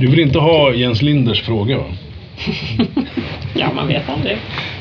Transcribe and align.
Du 0.00 0.06
vill 0.06 0.20
inte 0.20 0.38
ha 0.38 0.74
Jens 0.74 1.02
Linders 1.02 1.42
fråga 1.42 1.78
va? 1.78 1.84
Ja, 3.54 3.72
man 3.74 3.88
vet 3.88 4.08
aldrig. 4.08 4.38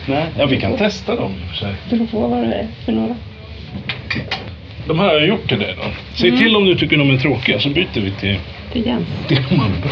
Nej. 0.08 0.26
Ja, 0.38 0.46
vi 0.46 0.60
kan 0.60 0.78
testa 0.78 1.16
dem 1.16 1.34
för 1.50 1.56
sig. 1.56 1.76
Du 1.90 1.98
får 1.98 2.06
få 2.06 2.28
vad 2.28 2.44
det 2.44 2.54
är 2.54 2.68
för 2.86 2.92
några. 2.92 3.15
De 4.88 5.00
här 5.00 5.05
har 5.05 5.13
jag 5.13 5.28
gjort 5.28 5.50
till 5.50 5.60
dig 5.60 5.76
då. 5.78 5.84
Säg 6.13 6.38
till 6.38 6.55
om 6.55 6.66
du 6.66 6.76
tycker 6.76 6.97
de 6.97 7.10
är 7.10 7.18
tråkiga 7.18 7.60
så 7.60 7.70
byter 7.70 8.02
vi 8.02 8.12
till, 8.12 8.38
Till 8.71 8.86
Jens. 8.86 9.08
till 9.28 9.44
de 9.50 9.60
andra. 9.60 9.90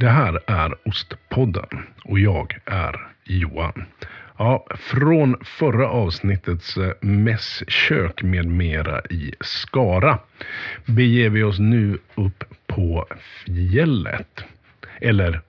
Det 0.00 0.08
här 0.08 0.40
är 0.46 0.88
Ostpodden 0.88 1.86
och 2.04 2.18
jag 2.18 2.58
är 2.66 2.94
Johan. 3.24 3.86
Ja, 4.42 4.66
från 4.78 5.36
förra 5.44 5.88
avsnittets 5.88 6.76
eh, 6.76 6.92
mässkök 7.00 8.22
med 8.22 8.46
mera 8.46 9.00
i 9.00 9.34
Skara 9.40 10.18
beger 10.86 11.30
vi 11.30 11.42
oss 11.42 11.58
nu 11.58 11.98
upp 12.14 12.44
på 12.66 13.06
fjället. 13.46 14.44
Eller 15.00 15.40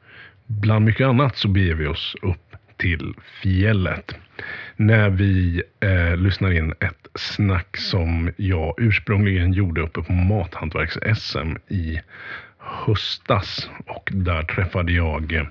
bland 0.45 0.85
mycket 0.85 1.07
annat 1.07 1.37
så 1.37 1.47
beger 1.47 1.75
vi 1.75 1.87
oss 1.87 2.15
upp 2.21 2.55
till 2.77 3.13
fjället. 3.41 4.15
När 4.75 5.09
vi 5.09 5.63
eh, 5.79 6.17
lyssnar 6.17 6.51
in 6.51 6.73
ett 6.79 7.07
snack 7.15 7.77
som 7.77 8.31
jag 8.37 8.75
ursprungligen 8.77 9.53
gjorde 9.53 9.81
uppe 9.81 10.01
på 10.01 10.13
Mathantverks-SM 10.13 11.57
i 11.67 12.01
höstas. 12.57 13.69
Och 13.85 14.09
där 14.13 14.43
träffade 14.43 14.91
jag 14.91 15.33
eh, 15.33 15.43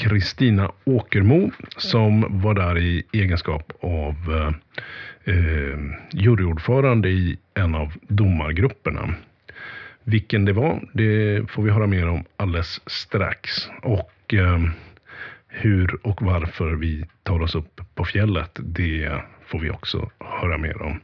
Kristina 0.00 0.72
Åkermo 0.84 1.50
som 1.76 2.40
var 2.42 2.54
där 2.54 2.78
i 2.78 3.02
egenskap 3.12 3.72
av 3.80 4.14
eh, 4.30 5.34
eh, 5.34 5.78
juryordförande 6.12 7.08
i 7.08 7.38
en 7.54 7.74
av 7.74 7.92
domargrupperna. 8.08 9.14
Vilken 10.04 10.44
det 10.44 10.52
var, 10.52 10.88
det 10.92 11.50
får 11.50 11.62
vi 11.62 11.70
höra 11.70 11.86
mer 11.86 12.08
om 12.08 12.24
alldeles 12.36 12.80
strax. 12.86 13.50
Och 13.82 14.34
eh, 14.34 14.60
hur 15.48 16.06
och 16.06 16.22
varför 16.22 16.72
vi 16.72 17.04
tar 17.22 17.42
oss 17.42 17.54
upp 17.54 17.80
på 17.94 18.04
fjället, 18.04 18.58
det 18.60 19.22
får 19.46 19.58
vi 19.58 19.70
också 19.70 20.10
höra 20.18 20.58
mer 20.58 20.82
om. 20.82 21.00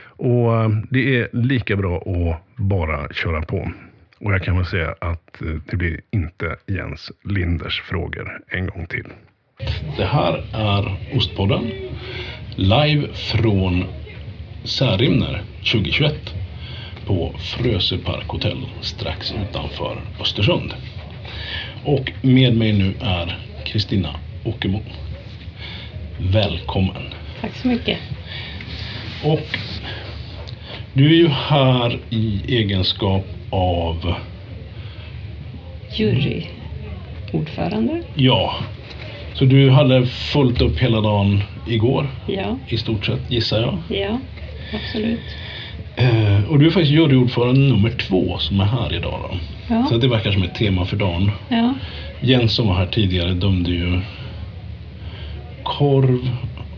Och 0.00 0.62
eh, 0.62 0.70
det 0.90 1.20
är 1.20 1.28
lika 1.32 1.76
bra 1.76 1.96
att 1.96 2.56
bara 2.56 3.12
köra 3.12 3.42
på. 3.42 3.72
Och 4.20 4.32
jag 4.32 4.42
kan 4.42 4.56
väl 4.56 4.66
säga 4.66 4.94
att 5.00 5.42
eh, 5.42 5.48
det 5.70 5.76
blir 5.76 6.00
inte 6.10 6.56
Jens 6.66 7.12
Linders 7.24 7.80
frågor 7.80 8.40
en 8.48 8.66
gång 8.66 8.86
till. 8.86 9.06
Det 9.96 10.04
här 10.04 10.44
är 10.52 10.96
Ostpodden. 11.16 11.70
Live 12.56 13.08
från 13.14 13.84
Särimner 14.64 15.42
2021 15.72 16.14
på 17.06 17.34
Frösö 17.38 17.98
Park 17.98 18.28
Hotel 18.28 18.66
strax 18.80 19.32
utanför 19.32 20.00
Östersund. 20.20 20.74
Och 21.84 22.12
med 22.22 22.56
mig 22.56 22.72
nu 22.72 22.94
är 23.00 23.38
Kristina 23.64 24.16
Åkermo. 24.44 24.80
Välkommen. 26.32 27.02
Tack 27.40 27.54
så 27.54 27.68
mycket. 27.68 27.98
Och 29.24 29.58
du 30.92 31.06
är 31.06 31.16
ju 31.16 31.28
här 31.28 32.00
i 32.10 32.56
egenskap 32.56 33.24
av, 33.50 34.14
Juryordförande. 37.32 38.02
ja, 38.14 38.54
så 39.34 39.44
du 39.44 39.70
hade 39.70 40.06
fullt 40.06 40.60
upp 40.60 40.78
hela 40.78 41.00
dagen 41.00 41.42
igår 41.66 42.06
Ja, 42.26 42.58
i 42.68 42.76
stort 42.76 43.06
sett 43.06 43.30
gissar 43.30 43.60
jag. 43.60 43.78
ja, 43.98 44.18
absolut. 44.74 45.20
Eh, 45.96 46.44
och 46.50 46.58
du 46.58 46.66
är 46.66 46.70
faktiskt 46.70 46.92
juryordförande 46.92 47.60
nummer 47.60 47.90
två 47.90 48.38
som 48.38 48.60
är 48.60 48.64
här 48.64 48.94
idag 48.94 49.20
då. 49.30 49.36
Ja, 49.74 49.86
Så 49.88 49.96
det 49.98 50.08
verkar 50.08 50.32
som 50.32 50.42
ett 50.42 50.54
tema 50.54 50.84
för 50.84 50.96
dagen. 50.96 51.30
ja, 51.48 51.74
Jens 52.20 52.54
som 52.54 52.66
var 52.68 52.74
här 52.74 52.86
tidigare 52.86 53.34
dömde 53.34 53.70
ju 53.70 54.00
korv 55.62 56.30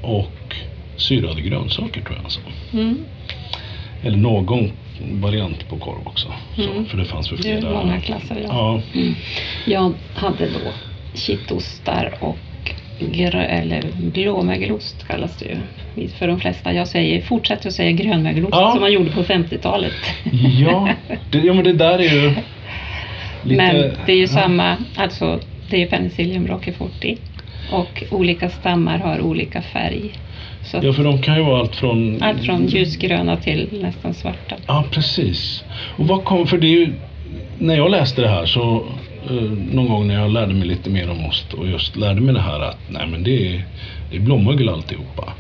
och 0.03 0.57
syrade 0.97 1.41
grönsaker 1.41 2.01
tror 2.01 2.17
jag 2.17 2.25
alltså. 2.25 2.41
mm. 2.73 2.99
Eller 4.03 4.17
någon 4.17 4.71
variant 5.13 5.69
på 5.69 5.77
korv 5.77 6.07
också. 6.07 6.29
Så, 6.57 6.63
Mm. 6.71 6.85
för 6.87 6.97
det 6.97 7.05
fanns 7.05 7.29
för 7.29 7.37
det 7.37 7.43
flera. 7.43 7.71
många 7.71 8.01
klasser. 8.01 8.37
Ja. 8.49 8.81
Ja, 8.93 9.03
Jag 9.67 9.93
hade 10.15 10.47
då 10.47 10.71
kittostar 11.15 12.15
och 12.21 12.39
grö, 13.13 13.43
eller 13.43 13.83
blåmögelost 13.97 15.07
kallas 15.09 15.37
det 15.37 15.45
ju 16.01 16.09
för 16.09 16.29
de 16.29 16.41
flesta. 16.41 16.73
Jag 16.73 16.89
säger, 16.89 17.23
fortsätter 17.23 17.69
att 17.69 17.75
säga 17.75 17.91
grönmögelost 17.91 18.55
Ja. 18.55 18.71
som 18.73 18.81
man 18.81 18.93
gjorde 18.93 19.11
på 19.11 19.23
50-talet. 19.23 19.93
ja, 20.59 20.89
det, 21.31 21.39
ja 21.39 21.53
men 21.53 21.65
det 21.65 21.73
där 21.73 21.99
är 21.99 22.13
ju 22.15 22.29
lite... 23.43 23.57
Men 23.57 23.77
det 24.07 24.13
är 24.13 24.17
ju 24.17 24.23
ja. 24.23 24.29
samma, 24.29 24.77
alltså 24.97 25.41
det 25.71 25.77
är 25.77 25.81
ju 25.81 25.87
Penicillium 25.87 26.47
roqueforti 26.47 27.19
och 27.73 28.03
olika 28.11 28.49
stammar 28.51 28.99
har 28.99 29.21
olika 29.21 29.63
färg. 29.63 30.13
Att 30.75 30.83
Ja, 30.85 30.93
för 30.93 31.05
de 31.05 31.23
kan 31.23 31.37
ju 31.37 31.43
vara 31.43 31.61
allt 31.61 31.77
från... 31.77 32.23
allt 32.23 32.45
från 32.45 32.67
ljusgröna 32.67 33.37
till 33.37 33.69
nästan 33.83 34.15
svarta. 34.15 34.57
Ja, 34.67 34.85
precis. 34.91 35.65
Och 35.97 36.07
vad 36.07 36.25
kom... 36.25 36.47
För 36.47 36.59
det 36.59 36.67
är 36.67 36.79
ju... 36.79 36.93
När 37.59 37.77
jag 37.77 37.91
läste 37.91 38.23
det 38.23 38.29
här 38.29 38.47
så... 38.47 38.85
Eh, 39.31 39.35
någon 39.73 39.89
gång 39.89 40.07
när 40.09 40.15
jag 40.15 40.31
lärde 40.31 40.55
mig 40.55 40.69
lite 40.69 40.91
mer 40.91 41.11
om 41.11 41.25
ost 41.27 41.53
och 41.53 41.67
just 41.67 41.97
lärde 41.97 42.21
mig 42.21 42.35
det 42.35 42.41
här 42.41 42.61
att 42.61 42.79
nej 42.89 43.07
men 43.07 43.23
det 43.23 43.47
är, 43.55 43.65
det 44.11 44.17
är 44.17 44.21
blåmögel 44.21 44.69
alltihopa. 44.69 45.33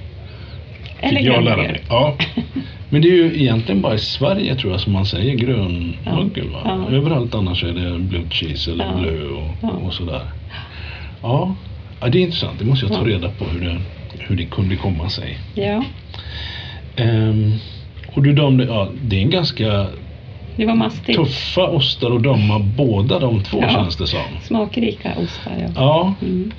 Eller 1.00 1.18
Fick 1.18 1.28
jag 1.28 1.44
lära 1.44 1.56
mig. 1.56 1.80
Ja. 1.88 2.14
Men 2.90 3.02
det 3.02 3.08
är 3.08 3.12
ju 3.12 3.40
egentligen 3.42 3.80
bara 3.80 3.94
i 3.94 3.98
Sverige 3.98 4.54
tror 4.54 4.72
jag 4.72 4.80
som 4.80 4.92
man 4.92 5.06
säger 5.06 5.34
grönmögel. 5.34 6.48
Va? 6.48 6.58
Ja. 6.90 6.96
Överallt 6.96 7.34
annars 7.34 7.64
är 7.64 7.72
det 7.72 7.98
blue 7.98 8.22
cheese 8.30 8.70
eller 8.70 8.84
Ja. 8.84 8.92
blö 9.00 9.28
och, 9.28 9.48
Ja. 9.62 9.68
och 9.68 9.94
sådär. 9.94 10.20
Ja. 11.22 11.54
ja, 12.00 12.08
det 12.08 12.18
är 12.18 12.22
intressant. 12.22 12.58
Det 12.58 12.64
måste 12.64 12.86
jag 12.86 12.94
ta 12.94 13.08
Ja. 13.08 13.14
reda 13.16 13.28
på 13.30 13.44
hur 13.44 13.60
det, 13.60 13.76
hur 14.18 14.36
det 14.36 14.44
kunde 14.44 14.76
komma 14.76 15.08
sig. 15.10 15.38
Ja, 15.54 15.84
Ehm, 16.96 17.54
och 18.14 18.22
du 18.22 18.32
dömde, 18.32 18.64
ja 18.64 18.88
det 19.02 19.16
är 19.16 19.20
en 19.22 19.30
ganska 19.30 19.86
det 20.56 20.66
var 20.66 20.74
mastigt. 20.74 21.16
tuffa 21.16 21.66
ostar 21.68 22.16
att 22.16 22.22
döma 22.22 22.58
båda 22.58 23.18
de 23.18 23.42
två 23.42 23.58
Ja. 23.62 23.68
känns 23.68 23.96
det 23.96 24.06
som. 24.06 24.20
Smakrika 24.42 25.12
ostar, 25.18 25.52
ja. 25.60 25.68
Ja. 25.76 26.14
Mm. 26.22 26.52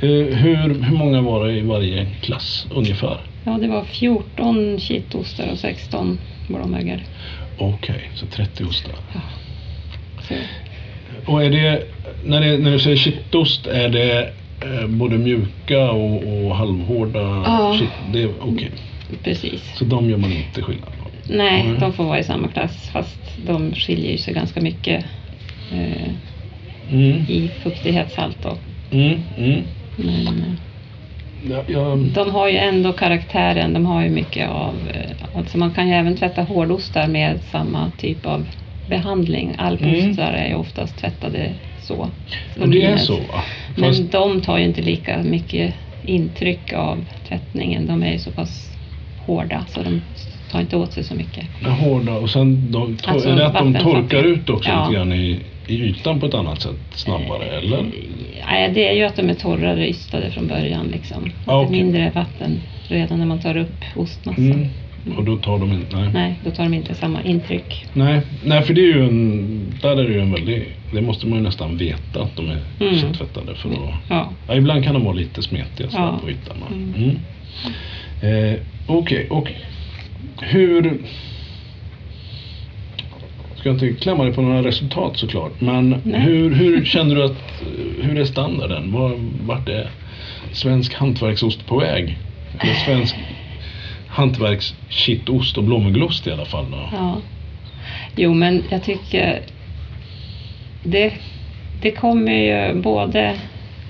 Eh, 0.00 0.36
hur, 0.36 0.82
hur 0.82 0.96
många 0.96 1.20
var 1.20 1.46
det 1.46 1.52
i 1.52 1.60
varje 1.60 2.06
klass 2.22 2.66
ungefär? 2.74 3.20
Ja, 3.44 3.58
det 3.60 3.68
var 3.68 3.84
14 3.84 4.80
kittostar 4.80 5.48
och 5.52 5.58
16 5.58 6.18
blåmögel. 6.48 7.00
Okej, 7.58 8.10
så 8.14 8.26
30 8.26 8.64
ostar. 8.64 8.94
Så, 10.28 10.34
Och 11.32 11.44
är 11.44 11.50
det, 11.50 11.82
när, 12.24 12.40
det, 12.40 12.58
när 12.58 12.70
du 12.70 12.78
säger 12.78 12.96
kittost, 12.96 13.66
är 13.66 13.88
det 13.88 14.32
både 14.88 15.18
mjuka 15.18 15.90
och, 15.90 16.22
och 16.24 16.56
halvhårda? 16.56 17.20
Ja. 17.20 17.76
Shit, 17.78 17.88
det 18.12 18.22
är 18.22 18.30
Okej, 18.40 18.70
precis. 19.22 19.72
så 19.78 19.84
de 19.84 20.10
gör 20.10 20.16
man 20.18 20.32
inte 20.32 20.62
skillnad 20.62 20.88
på? 21.02 21.10
Nej, 21.28 21.64
Nej. 21.68 21.80
de 21.80 21.92
får 21.92 22.04
vara 22.04 22.18
i 22.18 22.24
samma 22.24 22.48
klass 22.48 22.90
fast 22.92 23.18
de 23.46 23.74
skiljer 23.74 24.16
sig 24.16 24.34
ganska 24.34 24.60
mycket 24.60 25.04
eh, 25.72 26.10
Mm, 26.90 27.16
i 27.28 27.50
fuktighetshalt. 27.62 28.38
Då. 28.42 28.56
mm, 28.90 29.20
mm. 29.38 29.62
Men 29.96 30.26
eh, 30.26 30.52
Ja, 31.50 31.62
jag, 31.66 31.98
de 31.98 32.30
har 32.30 32.48
ju 32.48 32.56
ändå 32.56 32.92
karaktären, 32.92 33.72
de 33.72 33.86
har 33.86 34.02
ju 34.02 34.10
mycket 34.10 34.48
av, 34.48 34.74
eh, 34.94 35.38
alltså 35.38 35.58
man 35.58 35.74
kan 35.74 35.88
ju 35.88 35.94
även 35.94 36.16
tvätta 36.16 36.42
hårdostar 36.42 37.06
med 37.08 37.40
samma 37.52 37.90
typ 37.98 38.26
av 38.26 38.46
behandling. 38.88 39.54
Alpostar 39.58 40.32
är 40.32 40.48
ju 40.48 40.54
oftast 40.54 40.96
tvättade 40.98 41.50
så. 41.82 42.10
och 42.60 42.68
det 42.68 42.82
är 42.84 42.96
så 42.96 43.16
va? 43.16 43.42
Men 43.76 43.84
Fast, 43.84 44.12
de 44.12 44.40
tar 44.40 44.58
ju 44.58 44.64
inte 44.64 44.82
lika 44.82 45.22
mycket 45.22 45.74
intryck 46.04 46.72
av 46.72 47.04
tvättningen. 47.28 47.86
De 47.86 48.02
är 48.02 48.12
ju 48.12 48.18
så 48.18 48.30
pass 48.30 48.70
hårda 49.26 49.64
så 49.68 49.82
de 49.82 50.00
tar 50.50 50.60
inte 50.60 50.76
åt 50.76 50.92
sig 50.92 51.04
så 51.04 51.14
mycket. 51.14 51.44
de 51.60 51.66
är 51.66 51.70
hårda 51.70 52.12
och 52.12 52.30
sen 52.30 52.72
de, 52.72 52.98
Alltså, 53.04 53.28
är 53.28 53.36
det 53.36 53.46
att 53.46 53.58
de 53.58 53.74
torkar 53.74 54.22
ut 54.22 54.50
också 54.50 54.70
Ja. 54.70 54.80
lite 54.88 54.98
grann 54.98 55.12
i, 55.12 55.40
i 55.66 55.74
ytan 55.82 56.20
på 56.20 56.26
ett 56.26 56.34
annat 56.34 56.62
sätt 56.62 56.76
snabbare 56.94 57.44
eller? 57.44 57.84
Nej, 58.46 58.70
det 58.74 58.88
är 58.88 58.92
ju 58.92 59.02
att 59.04 59.16
de 59.16 59.30
är 59.30 59.34
torrare 59.34 59.88
ystade 59.88 60.30
från 60.30 60.46
början. 60.46 60.86
Liksom. 60.86 61.30
Ah, 61.44 61.60
okej. 61.60 61.70
mindre 61.82 62.10
vatten 62.14 62.60
redan 62.88 63.18
när 63.18 63.26
man 63.26 63.40
tar 63.40 63.56
upp 63.56 63.84
ostmassan. 63.96 64.52
Mm. 64.52 64.68
Och 65.16 65.24
då 65.24 65.36
tar 65.36 65.58
de 65.58 65.72
inte, 65.72 65.96
nej. 65.96 66.10
Nej, 66.12 66.40
då 66.44 66.50
tar 66.50 66.64
de 66.64 66.74
inte 66.74 66.94
samma 66.94 67.22
intryck. 67.22 67.86
Nej, 67.92 68.20
nej 68.44 68.62
för 68.62 68.74
det 68.74 68.80
är 68.80 68.94
ju 68.94 69.04
en, 69.08 69.74
där 69.82 69.90
är 69.96 70.04
det 70.04 70.12
ju 70.14 70.20
en 70.20 70.32
väldigt, 70.32 70.68
det 70.92 71.00
måste 71.00 71.26
man 71.26 71.38
ju 71.38 71.44
nästan 71.44 71.76
veta 71.76 72.22
att 72.22 72.36
de 72.36 72.50
är 72.50 72.58
Mm. 72.80 73.14
för 73.14 73.24
att 73.24 73.36
Ja. 74.08 74.30
Ja, 74.48 74.54
ibland 74.54 74.84
kan 74.84 74.94
de 74.94 75.04
vara 75.04 75.14
lite 75.14 75.42
smetiga 75.42 75.90
så 75.90 75.96
Ja. 75.98 76.18
på 76.22 76.30
ytan. 76.30 76.56
Mm. 76.72 76.94
Mm. 78.22 78.52
Eh, 78.52 78.58
Okej, 78.86 79.26
och 79.30 79.52
hur... 80.40 80.98
Ska 83.56 83.70
inte 83.70 83.92
klämma 83.92 84.24
dig 84.24 84.32
på 84.32 84.42
några 84.42 84.62
resultat 84.62 85.16
såklart, 85.16 85.60
men 85.60 86.00
Nej. 86.04 86.20
hur, 86.20 86.54
hur 86.54 86.84
känner 86.84 87.14
du 87.14 87.24
att, 87.24 87.62
hur 88.02 88.18
är 88.18 88.24
standarden? 88.24 88.92
Var, 88.92 89.12
vart 89.46 89.68
är, 89.68 89.90
svensk 90.52 90.94
hantverksost 90.94 91.66
på 91.66 91.78
väg. 91.78 92.18
Eller 92.60 92.74
svensk 92.74 93.16
hantverkskittost 94.16 95.58
och 95.58 95.64
blåmögelost 95.64 96.26
i 96.26 96.32
alla 96.32 96.44
fall. 96.44 96.70
Då. 96.70 96.88
Ja. 96.92 97.16
Jo, 98.16 98.34
men 98.34 98.64
jag 98.70 98.82
tycker 98.82 99.40
det, 100.84 101.12
det 101.82 101.90
kommer 101.90 102.32
ju 102.32 102.74
både 102.80 103.34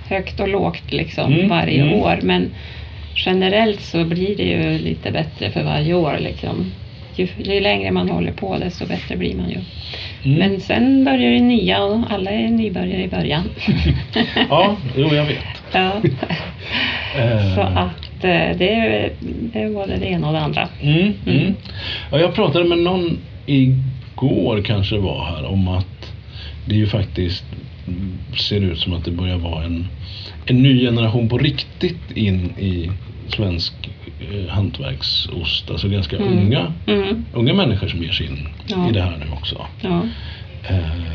högt 0.09 0.41
och 0.41 0.49
lågt 0.49 0.93
liksom 0.93 1.33
Mm, 1.33 1.49
varje 1.49 1.83
mm. 1.83 1.95
år. 1.95 2.19
Men 2.23 2.51
generellt 3.15 3.81
så 3.81 4.05
blir 4.05 4.37
det 4.37 4.43
ju 4.43 4.79
lite 4.79 5.11
bättre 5.11 5.51
för 5.51 5.63
varje 5.65 5.95
år. 5.95 6.19
Liksom. 6.21 6.73
Ju, 7.17 7.29
ju 7.39 7.61
längre 7.61 7.91
man 7.91 8.11
håller 8.11 8.33
på 8.33 8.59
desto 8.59 8.87
bättre 8.87 9.17
blir 9.17 9.35
man 9.37 9.51
ju. 9.51 9.59
Mm. 10.25 10.39
Men 10.39 10.61
sen 10.61 11.05
börjar 11.05 11.31
det 11.31 11.41
nya 11.41 11.85
och 11.85 12.03
alla 12.11 12.31
är 12.31 12.49
nybörjare 12.49 13.03
i 13.03 13.09
början. 13.09 13.45
Ja, 14.51 14.77
jo 14.97 15.15
jag 15.15 15.25
vet. 15.25 15.45
ja. 15.73 15.93
Eh, 17.19 17.55
Så 17.55 17.61
att 17.61 18.06
det 18.59 18.71
är, 18.75 19.13
det 19.53 19.63
är 19.63 19.71
både 19.71 19.97
det 19.97 20.07
ena 20.07 20.27
och 20.27 20.33
det 20.33 20.41
andra. 20.41 20.69
Mm, 20.83 20.99
mm. 20.99 21.13
Mm. 21.27 21.55
Ja, 22.11 22.19
jag 22.19 22.35
pratade 22.35 22.65
med 22.69 22.79
någon 22.79 23.19
igår 23.47 24.63
kanske 24.63 24.95
det 24.95 25.01
var 25.01 25.25
här 25.25 25.45
om 25.45 25.69
att 25.69 26.13
det 26.65 26.75
ju 26.75 26.87
faktiskt 26.87 27.45
ser 28.49 28.61
ut 28.61 28.79
som 28.79 28.93
att 28.93 29.05
det 29.05 29.11
börjar 29.11 29.37
vara 29.39 29.65
en, 29.65 29.87
en 30.47 30.63
ny 30.63 30.81
generation 30.81 31.29
på 31.29 31.39
riktigt 31.39 32.11
in 32.17 32.51
i 32.59 32.91
svensk 33.29 33.73
eh, 34.33 34.49
hantverksost. 34.49 35.71
Alltså 35.71 35.89
ganska 35.89 36.17
Mm. 36.17 36.39
unga, 36.39 36.73
Mm. 36.87 37.25
unga 37.33 37.55
människor 37.55 37.89
som 37.89 38.03
ger 38.03 38.13
sig 38.13 38.27
in 38.27 38.49
Ja. 38.67 38.89
i 38.91 38.93
det 38.93 39.03
här 39.03 39.17
nu 39.19 39.33
också. 39.33 39.67
Ja, 39.81 40.03
Eh, 40.69 41.13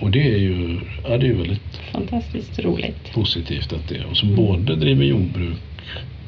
och 0.00 0.10
det 0.10 0.34
är 0.34 0.38
ju 0.38 0.80
ja, 1.08 1.18
det 1.18 1.26
är 1.26 1.32
väldigt 1.32 1.80
fantastiskt 1.92 2.58
roligt. 2.58 3.12
positivt 3.14 3.72
att 3.72 3.88
det 3.88 4.04
och 4.10 4.16
som 4.16 4.36
både 4.36 4.76
driver 4.76 5.04
jordbruk 5.04 5.56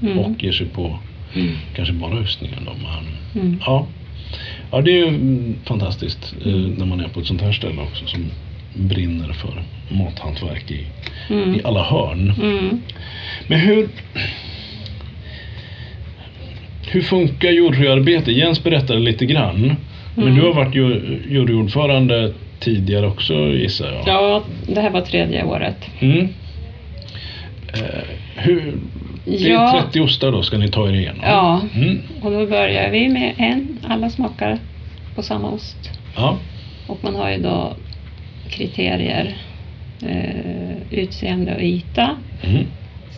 Mm. 0.02 0.18
och 0.18 0.42
ger 0.44 0.52
sig 0.52 0.66
på 0.66 0.98
Mm. 1.34 1.48
kanske 1.74 1.94
bara 1.94 2.14
höstningen. 2.14 2.58
Då, 2.64 2.72
men, 2.82 3.42
Mm. 3.44 3.60
ja. 3.66 3.86
ja, 4.72 4.80
det 4.80 4.90
är 4.90 4.96
ju 4.96 5.06
mm, 5.08 5.54
fantastiskt 5.64 6.34
eh, 6.46 6.52
när 6.52 6.86
man 6.86 7.00
är 7.00 7.08
på 7.08 7.20
ett 7.20 7.26
sånt 7.26 7.40
här 7.40 7.52
ställe 7.52 7.80
också 7.82 8.06
som 8.06 8.24
brinner 8.74 9.32
för 9.32 9.62
mathantverk 9.88 10.70
i, 10.70 10.86
Mm. 11.30 11.54
i 11.54 11.60
alla 11.64 11.82
hörn. 11.82 12.34
Mm. 12.42 12.80
Men 13.48 13.60
hur 13.60 13.88
hur 16.90 17.02
funkar 17.02 17.50
juryarbete? 17.50 18.32
Jens 18.32 18.62
berättade 18.64 18.98
lite 19.00 19.26
grann. 19.26 19.76
Men 20.14 20.24
Mm. 20.24 20.36
du 20.38 20.42
har 20.42 20.52
varit 20.54 20.74
ju- 20.74 21.22
juryordförande 21.30 22.32
tidigare 22.60 23.06
också 23.06 23.34
gissar 23.34 23.92
jag? 23.92 24.02
Ja, 24.06 24.42
det 24.66 24.80
här 24.80 24.90
var 24.90 25.00
tredje 25.00 25.44
året. 25.44 25.76
Mm. 26.00 26.28
Eh, 27.74 28.04
hur, 28.36 28.74
det 29.24 29.44
är 29.46 29.50
Ja. 29.50 29.82
30 29.84 30.00
ostar 30.00 30.32
då 30.32 30.42
ska 30.42 30.58
ni 30.58 30.68
ta 30.68 30.88
er 30.88 30.92
igenom? 30.92 31.20
Ja, 31.24 31.60
Mm. 31.74 31.98
och 32.22 32.30
då 32.30 32.46
börjar 32.46 32.90
vi 32.90 33.08
med 33.08 33.34
en. 33.38 33.78
Alla 33.88 34.10
smakar 34.10 34.58
på 35.14 35.22
samma 35.22 35.50
ost. 35.50 35.90
ja. 36.16 36.38
Och 36.86 36.98
man 37.04 37.14
har 37.16 37.30
ju 37.30 37.38
då 37.38 37.72
kriterier. 38.48 39.36
Eh, 40.02 40.76
utseende 40.90 41.54
och 41.54 41.62
yta, 41.62 42.16
Mm. 42.42 42.64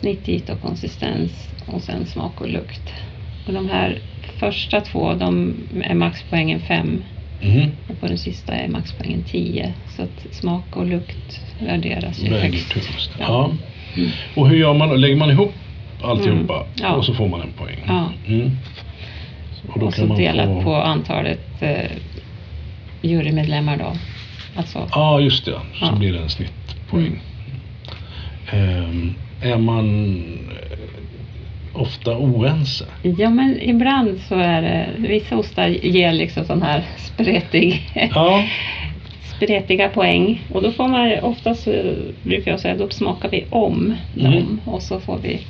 snittyta 0.00 0.52
och 0.52 0.60
konsistens 0.62 1.48
och 1.66 1.82
sen 1.82 2.06
smak 2.06 2.40
och 2.40 2.48
lukt. 2.48 2.92
Och 3.46 3.52
de 3.52 3.68
här 3.68 3.98
första 4.38 4.80
två, 4.80 5.14
de 5.14 5.54
är 5.84 5.94
maxpoängen 5.94 6.60
5 6.60 7.02
Mm. 7.42 7.70
och 7.88 8.00
på 8.00 8.06
den 8.06 8.18
sista 8.18 8.52
är 8.54 8.68
maxpoängen 8.68 9.22
10. 9.22 9.74
Så 9.96 10.02
att 10.02 10.26
smak 10.34 10.76
och 10.76 10.86
lukt 10.86 11.40
värderas 11.66 12.24
ju 12.24 12.30
Väger 12.30 12.42
högst. 12.42 13.10
Ja. 13.18 13.24
Ja. 13.28 13.50
Mm. 13.96 14.10
Och 14.36 14.48
hur 14.48 14.56
gör 14.56 14.74
man 14.74 14.88
då? 14.88 14.94
Lägger 14.96 15.16
man 15.16 15.30
ihop 15.30 15.54
alltihopa 16.04 16.54
Mm. 16.54 16.66
Ja. 16.74 16.92
och 16.92 17.04
så 17.04 17.14
får 17.14 17.28
man 17.28 17.40
en 17.40 17.52
poäng? 17.52 17.76
Ja. 17.86 18.08
Mm. 18.26 18.50
Och, 19.68 19.80
då 19.80 19.90
så 19.90 19.96
kan 19.98 20.08
man 20.08 20.18
delat 20.18 20.46
få- 20.46 20.62
på 20.62 20.74
antalet 20.76 21.62
eh, 21.62 21.90
jurymedlemmar 23.02 23.76
då. 23.76 23.92
Alltså, 24.56 24.88
Ja, 24.90 25.20
just 25.20 25.44
det. 25.44 25.50
Så 25.52 25.84
Ja. 25.84 25.92
blir 25.98 26.12
det 26.12 26.18
en 26.18 26.28
snittpoäng. 26.30 27.20
Mm. 28.52 28.84
Ehm, 28.84 29.14
är 29.42 29.56
man 29.58 30.16
eh, 30.60 31.80
ofta 31.80 32.16
oense? 32.18 32.84
ja 33.18 33.30
men 33.30 33.58
ibland 33.62 34.20
så 34.28 34.34
är 34.34 34.62
det, 34.62 34.86
vissa 34.98 35.36
ostar 35.36 35.68
ger 35.68 36.12
liksom 36.12 36.44
sån 36.44 36.62
här 36.62 36.82
spretig, 36.98 37.90
Ja. 38.14 38.44
spretiga 39.36 39.88
poäng. 39.88 40.40
Och 40.52 40.62
då 40.62 40.70
får 40.72 40.88
man 40.88 41.18
oftast, 41.22 41.66
eh, 41.66 41.74
brukar 42.22 42.50
jag 42.50 42.60
säga, 42.60 42.76
då 42.76 42.88
smakar 42.90 43.28
vi 43.30 43.44
om 43.50 43.94
Mm. 44.20 44.32
dem 44.32 44.60
och 44.64 44.82
så 44.82 45.00
får 45.00 45.18
vi 45.22 45.40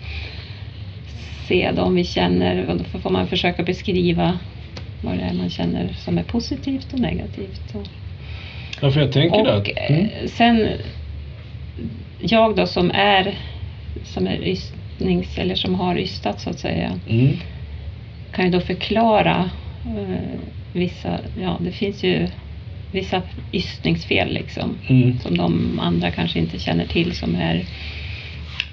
se 1.52 1.70
dem 1.72 1.94
vi 1.94 2.04
känner 2.04 2.66
och 2.68 2.76
då 2.76 2.98
får 2.98 3.10
man 3.10 3.26
försöka 3.28 3.62
beskriva 3.62 4.38
vad 5.00 5.18
det 5.18 5.22
är 5.22 5.34
man 5.34 5.50
känner 5.50 5.92
som 5.98 6.18
är 6.18 6.22
positivt 6.22 6.92
och 6.92 7.00
negativt. 7.00 7.74
Och, 7.74 7.86
ja, 8.80 8.90
för 8.90 9.00
jag 9.00 9.12
tänker 9.12 9.44
det. 9.44 9.56
Och 9.56 9.70
Mm. 9.90 10.04
eh, 10.04 10.26
sen 10.28 10.68
jag 12.18 12.56
då 12.56 12.66
som 12.66 12.90
är 12.94 13.34
som 14.04 14.26
är 14.26 14.48
ystnings 14.48 15.38
eller 15.38 15.54
som 15.54 15.74
har 15.74 15.98
ystat 15.98 16.40
så 16.40 16.50
att 16.50 16.58
säga 16.58 17.00
Mm. 17.08 17.36
kan 18.30 18.44
ju 18.44 18.50
då 18.50 18.60
förklara 18.60 19.50
eh, 19.84 20.38
vissa, 20.72 21.18
ja 21.34 21.58
det 21.60 21.72
finns 21.72 22.02
ju 22.04 22.28
vissa 22.90 23.22
ystningsfel 23.52 24.32
liksom 24.32 24.78
Mm. 24.88 25.18
som 25.18 25.36
de 25.36 25.78
andra 25.82 26.10
kanske 26.10 26.38
inte 26.38 26.58
känner 26.58 26.86
till 26.86 27.12
som 27.14 27.34
är 27.34 27.64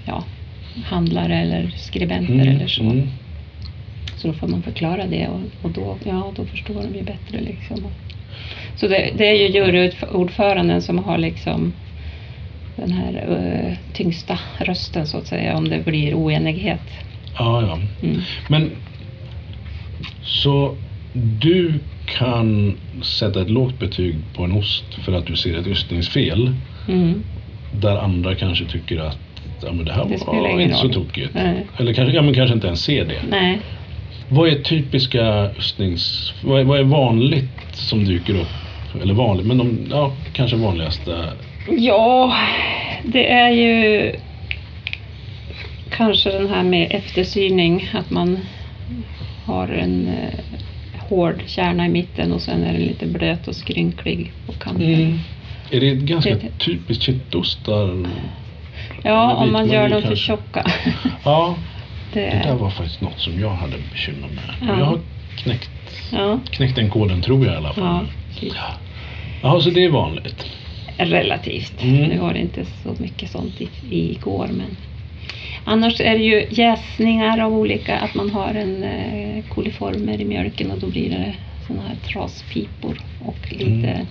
ja, 0.05 0.23
handlare 0.85 1.35
eller 1.41 1.71
skribenter 1.77 2.33
Mm. 2.33 2.47
eller 2.47 2.67
så. 2.67 2.83
Mm. 2.83 3.07
Så 4.17 4.27
då 4.27 4.33
får 4.33 4.47
man 4.47 4.61
förklara 4.61 5.05
det 5.07 5.27
och, 5.27 5.41
och 5.65 5.71
då, 5.71 5.97
ja, 6.05 6.33
då 6.35 6.45
förstår 6.45 6.73
de 6.83 6.97
ju 6.97 7.03
bättre. 7.03 7.41
Liksom. 7.41 7.77
Så 8.75 8.87
det, 8.87 9.09
det 9.17 9.27
är 9.27 9.33
ju 9.33 9.47
juryordföranden 9.47 10.81
som 10.81 10.99
har 10.99 11.17
liksom 11.17 11.73
den 12.75 12.91
här 12.91 13.13
eh, 13.29 13.93
tyngsta 13.93 14.39
rösten 14.59 15.07
så 15.07 15.17
att 15.17 15.27
säga 15.27 15.57
om 15.57 15.69
det 15.69 15.85
blir 15.85 16.13
oenighet. 16.13 16.81
Ja, 17.37 17.61
ja. 17.61 17.79
Mm. 18.07 18.21
Men 18.47 18.71
så 20.21 20.75
du 21.13 21.73
kan 22.17 22.77
sätta 23.01 23.41
ett 23.41 23.49
lågt 23.49 23.79
betyg 23.79 24.15
på 24.35 24.43
en 24.43 24.51
ost 24.51 24.93
för 25.05 25.13
att 25.13 25.25
du 25.25 25.35
ser 25.35 25.57
ett 25.57 25.67
ystningsfel 25.67 26.55
Mm. 26.87 27.23
där 27.81 27.97
andra 27.97 28.35
kanske 28.35 28.65
tycker 28.65 28.99
att 28.99 29.17
ja, 29.65 29.71
men 29.71 29.85
det 29.85 29.93
här 29.93 30.05
Det 30.05 30.09
var 30.53 30.59
inte 30.59 30.75
så 30.75 30.83
roll. 30.83 30.93
tokigt. 30.93 31.29
Nej. 31.33 31.65
Eller 31.77 31.93
kanske, 31.93 32.15
ja, 32.15 32.21
men 32.21 32.33
kanske 32.33 32.53
inte 32.53 32.67
ens 32.67 32.83
ser 32.83 33.05
det. 33.05 33.19
Nej, 33.29 33.59
Vad 34.29 34.49
är 34.49 34.55
ystnings... 34.63 35.51
Ystnings... 35.59 36.33
Vad 36.41 36.59
är, 36.59 36.63
vad 36.63 36.79
är 36.79 36.83
vanligt 36.83 37.49
som 37.73 38.05
dyker 38.05 38.33
upp? 38.35 38.47
Eller 39.01 39.13
vanligt, 39.13 39.45
men 39.47 39.57
de 39.57 39.77
ja, 39.89 40.11
kanske 40.33 40.57
vanligaste. 40.57 41.29
ja, 41.77 42.33
det 43.03 43.31
är 43.31 43.49
ju 43.51 44.11
kanske 45.89 46.31
den 46.31 46.49
här 46.49 46.63
med 46.63 46.87
eftersyrning, 46.91 47.89
att 47.93 48.09
man 48.09 48.39
har 49.45 49.67
en 49.67 50.07
eh, 50.07 50.39
hård 51.09 51.41
kärna 51.47 51.85
i 51.85 51.89
mitten 51.89 52.31
och 52.31 52.41
sen 52.41 52.63
är 52.63 52.73
den 52.73 52.81
lite 52.81 53.05
blöt 53.05 53.47
och 53.47 53.55
skrynklig 53.55 54.31
på 54.45 54.51
kanten. 54.53 54.93
Mm. 54.93 55.19
Är 55.71 55.79
det 55.79 55.95
ganska 55.95 56.29
Det- 56.35 56.59
typiskt 56.65 57.03
kittostar? 57.03 58.05
Ja, 59.03 59.35
om 59.35 59.51
man 59.51 59.69
gör 59.69 59.89
dem 59.89 60.01
för 60.01 60.15
tjocka. 60.15 60.65
Ja, 61.23 61.55
Det, 62.13 62.19
det 62.19 62.41
där 62.43 62.55
var 62.55 62.69
faktiskt 62.69 63.01
något 63.01 63.19
som 63.19 63.39
jag 63.39 63.49
hade 63.49 63.77
bekymmer 63.91 64.27
med. 64.27 64.69
Ja. 64.69 64.79
Jag 64.79 64.85
har 64.85 64.99
knäckt, 65.37 65.69
ja, 66.11 66.39
knäckt 66.51 66.75
den 66.75 66.89
koden 66.89 67.21
tror 67.21 67.45
jag 67.45 67.53
i 67.53 67.57
alla 67.57 67.73
fall. 67.73 67.83
ja, 67.83 68.01
precis. 68.33 68.53
Ja. 68.55 68.73
Jaha, 69.41 69.61
så 69.61 69.69
det 69.69 69.85
är 69.85 69.89
vanligt? 69.89 70.45
Relativt. 70.97 71.83
Mm. 71.83 72.09
Nu 72.09 72.17
var 72.17 72.33
det 72.33 72.39
inte 72.39 72.65
så 72.65 72.95
mycket 72.97 73.31
sånt 73.31 73.61
i, 73.61 73.69
igår 73.89 74.47
men 74.51 74.77
annars 75.63 76.01
är 76.01 76.17
det 76.17 76.23
ju 76.23 76.45
jäsningar 76.49 77.39
av 77.39 77.53
olika, 77.53 77.97
att 77.97 78.15
man 78.15 78.29
har 78.29 78.53
en 78.53 78.83
eh, 78.83 79.43
koliformer 79.49 80.21
i 80.21 80.25
mjölken 80.25 80.71
och 80.71 80.79
då 80.79 80.87
blir 80.87 81.09
det 81.09 81.33
såna 81.67 81.81
här 81.81 81.95
traspipor 81.95 83.01
och 83.19 83.37
lite 83.51 83.65
Mm. 83.65 84.07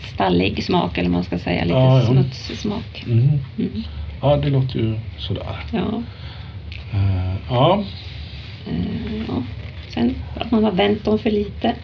Stallig 0.00 0.64
smak 0.64 0.98
eller 0.98 1.10
man 1.10 1.24
ska 1.24 1.38
säga, 1.38 1.62
lite 1.64 1.74
Ja, 1.76 2.00
ja. 2.00 2.06
smutssmak. 2.06 3.04
Mm. 3.06 3.28
Mm. 3.58 3.82
Ja, 4.20 4.36
det 4.36 4.48
låter 4.50 4.78
ju 4.78 4.98
sådär. 5.18 5.56
Ja. 5.72 6.02
Eh, 6.92 7.34
ja, 7.48 7.84
Eh, 8.66 9.22
ja. 9.28 9.42
Sen 9.88 10.14
att 10.34 10.50
man 10.50 10.64
har 10.64 10.72
vänt 10.72 11.04
dem 11.04 11.18
för 11.18 11.30
lite. 11.30 11.74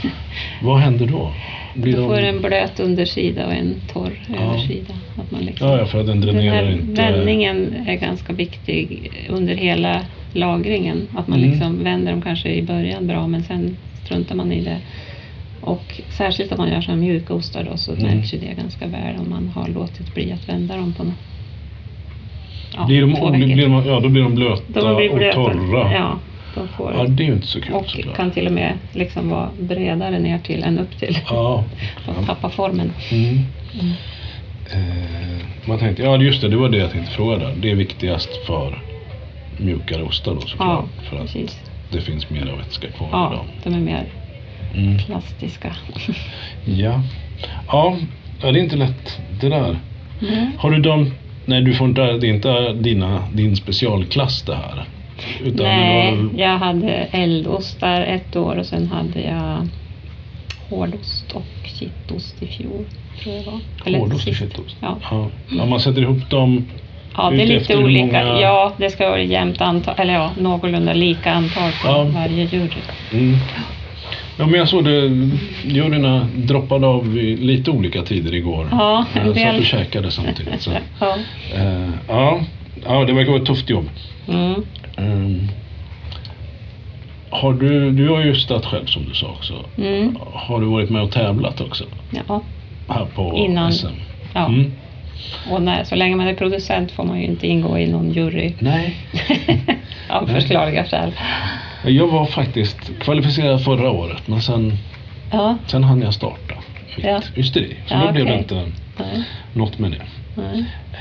vad 0.62 0.78
händer 0.80 1.06
då? 1.06 1.32
Blir 1.74 1.92
Då 1.92 2.00
de- 2.00 2.06
får 2.08 2.18
en 2.22 2.42
blöt 2.42 2.80
undersida 2.80 3.46
och 3.46 3.54
en 3.54 3.74
torr 3.92 4.12
Ja. 4.28 4.34
översida. 4.40 4.94
Att 5.16 5.30
man 5.30 5.40
liksom, 5.40 5.68
Ja, 5.68 5.86
för 5.86 6.00
att 6.00 6.06
den 6.06 6.20
den 6.20 6.34
dränerar 6.34 6.54
här 6.64 6.70
inte... 6.72 7.02
vändningen 7.02 7.74
är 7.86 7.94
ganska 7.94 8.32
viktig 8.32 9.10
under 9.28 9.54
hela 9.54 10.00
lagringen. 10.32 11.08
Att 11.16 11.28
man 11.28 11.38
Mm. 11.38 11.50
liksom 11.50 11.84
vänder 11.84 12.12
dem 12.12 12.22
kanske 12.22 12.48
i 12.54 12.62
början 12.62 13.06
bra 13.06 13.26
men 13.26 13.42
sen 13.42 13.76
struntar 14.04 14.34
man 14.34 14.52
i 14.52 14.60
det. 14.64 14.78
Och 15.64 16.00
särskilt 16.10 16.52
om 16.52 16.58
man 16.58 16.68
gör 16.70 16.80
sådana 16.80 17.00
mjuka 17.02 17.34
ostar 17.34 17.64
då 17.70 17.76
så 17.76 17.92
Mm. 17.92 18.04
märks 18.04 18.34
ju 18.34 18.38
det 18.38 18.54
ganska 18.54 18.86
väl 18.86 19.16
om 19.18 19.30
man 19.30 19.48
har 19.48 19.68
låtit 19.68 20.14
bli 20.14 20.32
att 20.32 20.48
vända 20.48 20.76
dem 20.76 20.92
på 20.92 21.04
något. 21.04 21.14
ja, 22.76 22.86
blir 22.86 23.00
de, 23.00 23.14
två 23.14 23.30
blir, 23.30 23.40
veckor. 23.40 23.54
blir 23.54 23.68
de, 23.68 23.86
ja, 23.86 24.00
då 24.00 24.08
blir 24.08 24.22
de 24.22 24.34
blöta 24.34 24.80
De 24.80 24.96
blir 24.96 25.14
blöta. 25.14 25.40
och 25.40 25.52
torra. 25.52 25.92
Ja, 25.92 26.18
de 26.54 26.68
får, 26.68 26.92
Ja, 26.94 27.04
det 27.04 27.22
är 27.22 27.26
ju 27.26 27.32
inte 27.34 27.46
så 27.46 27.60
kul 27.60 27.74
och 27.74 27.86
såklart. 27.86 28.16
kan 28.16 28.30
till 28.30 28.46
och 28.46 28.52
med 28.52 28.72
liksom 28.92 29.28
vara 29.30 29.48
bredare 29.60 30.18
ner 30.18 30.38
till 30.38 30.62
än 30.62 30.78
upp 30.78 30.98
till. 30.98 31.18
Ja. 31.30 31.64
Och 32.20 32.26
tappa 32.26 32.50
formen. 32.50 32.92
Mm. 33.12 33.38
Eh, 34.72 35.46
man 35.64 35.78
tänkte, 35.78 36.02
ja 36.02 36.16
just 36.22 36.40
det, 36.40 36.48
det 36.48 36.56
var 36.56 36.68
det 36.68 36.78
jag 36.78 36.90
tänkte 36.90 37.12
fråga 37.12 37.36
där. 37.38 37.54
Det 37.56 37.70
är 37.70 37.74
viktigast 37.74 38.36
för 38.36 38.82
mjukare 39.56 40.02
ostar 40.02 40.34
då 40.34 40.40
Ja, 40.40 40.46
såklart. 40.48 40.84
för 41.10 41.16
att 41.16 41.22
precis. 41.22 41.60
det 41.90 42.00
finns 42.00 42.30
mer 42.30 42.46
av 42.46 42.58
vätska 42.58 42.88
kvar 42.88 43.06
i 43.08 43.10
Ja, 43.12 43.32
dem. 43.36 43.46
de 43.62 43.74
är 43.74 43.80
mer 43.80 44.04
Mm. 44.76 44.98
plastiska. 44.98 45.76
Ja. 46.64 47.00
ja, 47.68 47.96
det 48.40 48.46
är 48.46 48.56
inte 48.56 48.76
lätt 48.76 49.20
det 49.40 49.48
där. 49.48 49.78
Mm. 50.22 50.50
Har 50.58 50.70
du 50.70 50.78
de, 50.80 51.10
nej 51.44 51.62
du 51.62 51.74
får 51.74 51.88
inte, 51.88 52.02
det 52.12 52.26
är 52.26 52.34
inte 52.34 52.72
dina, 52.72 53.22
din 53.32 53.56
specialklass 53.56 54.42
det 54.42 54.54
här? 54.54 54.84
Utan 55.44 55.66
Nej, 55.66 56.16
var, 56.16 56.30
jag 56.36 56.58
hade 56.58 56.90
eldostar 56.92 58.00
ett 58.02 58.36
år 58.36 58.56
och 58.56 58.66
sen 58.66 58.86
hade 58.86 59.20
jag 59.20 59.68
hårdost 60.70 61.32
och 61.32 61.44
kittost 61.64 62.42
i 62.42 62.46
fjol. 62.46 62.84
Tror 63.22 63.34
jag 63.34 63.42
var. 63.92 63.98
hårdost 63.98 64.14
och 64.14 64.20
sist. 64.20 64.38
fettost? 64.40 64.76
Ja. 64.80 64.98
Ja. 65.10 65.26
ja, 65.58 65.66
man 65.66 65.80
sätter 65.80 66.02
ihop 66.02 66.30
dem. 66.30 66.66
Ja, 67.16 67.30
det 67.30 67.42
är 67.42 67.46
lite 67.46 67.76
olika. 67.76 68.04
många- 68.06 68.40
Ja, 68.40 68.72
det 68.78 68.90
ska 68.90 69.08
vara 69.08 69.22
jämnt 69.22 69.60
antal, 69.60 69.94
eller 69.98 70.14
ja, 70.14 70.30
någorlunda 70.40 70.92
lika 70.92 71.32
antal 71.32 71.70
på 71.82 71.88
Ja. 71.88 72.04
varje 72.04 72.44
djur. 72.44 72.74
Mm. 73.12 73.36
Ja, 74.36 74.46
men 74.46 74.54
jag 74.58 74.68
såg 74.68 74.84
det, 74.84 75.28
juryerna 75.64 76.28
droppade 76.34 76.86
av 76.86 77.12
vid 77.14 77.38
lite 77.44 77.70
olika 77.70 78.02
tider 78.02 78.34
igår. 78.34 78.68
Ja, 78.70 79.04
en 79.14 79.26
Jag 79.26 79.36
satt 79.36 79.44
del. 79.44 79.58
och 79.58 79.64
käkade 79.64 80.10
samtidigt. 80.10 80.62
Så. 80.62 80.70
Ja. 81.00 81.16
Eh, 81.54 81.88
ja, 82.08 82.40
ja, 82.86 83.04
det 83.04 83.12
verkar 83.12 83.30
vara 83.32 83.40
ett 83.40 83.46
tufft 83.48 83.70
jobb. 83.70 83.88
Mm. 84.28 84.54
Ehm, 84.96 85.48
har 87.30 87.52
du, 87.52 87.90
du 87.90 88.08
har 88.08 88.20
ju 88.20 88.34
stått 88.34 88.66
själv 88.66 88.86
som 88.86 89.04
du 89.08 89.14
sa 89.14 89.26
också. 89.26 89.54
Mm. 89.78 90.16
Har 90.32 90.60
du 90.60 90.66
varit 90.66 90.90
med 90.90 91.02
och 91.02 91.10
tävlat 91.12 91.60
också? 91.60 91.84
Ja. 92.28 92.40
Här 92.88 93.04
på 93.14 93.36
Innan. 93.36 93.72
SM? 93.72 93.86
ja. 94.34 94.46
Mm. 94.46 94.72
Och 95.50 95.62
när, 95.62 95.84
så 95.84 95.94
länge 95.94 96.16
man 96.16 96.26
är 96.28 96.34
producent 96.34 96.92
får 96.92 97.04
man 97.04 97.18
ju 97.20 97.24
inte 97.26 97.46
ingå 97.46 97.78
i 97.78 97.86
någon 97.86 98.10
jury 98.10 98.52
Nej. 98.58 98.96
av 100.08 100.26
förklarliga 100.26 100.84
skäl. 100.84 101.12
Jag 101.86 102.06
var 102.06 102.26
faktiskt 102.26 102.90
kvalificerad 103.00 103.64
förra 103.64 103.90
året 103.90 104.28
men 104.28 104.42
sen, 104.42 104.72
Ja, 105.30 105.56
sen 105.66 105.84
hann 105.84 106.02
jag 106.02 106.14
starta. 106.14 106.54
mitt 106.96 107.06
Ja. 107.06 107.20
ysteri. 107.36 107.76
Så 107.86 107.94
Ja, 107.94 108.06
då 108.06 108.12
blev 108.12 108.26
det 108.26 108.38
inte 108.38 108.54
nej, 108.98 109.22
något 109.52 109.78
med 109.78 109.90
det. 109.90 110.02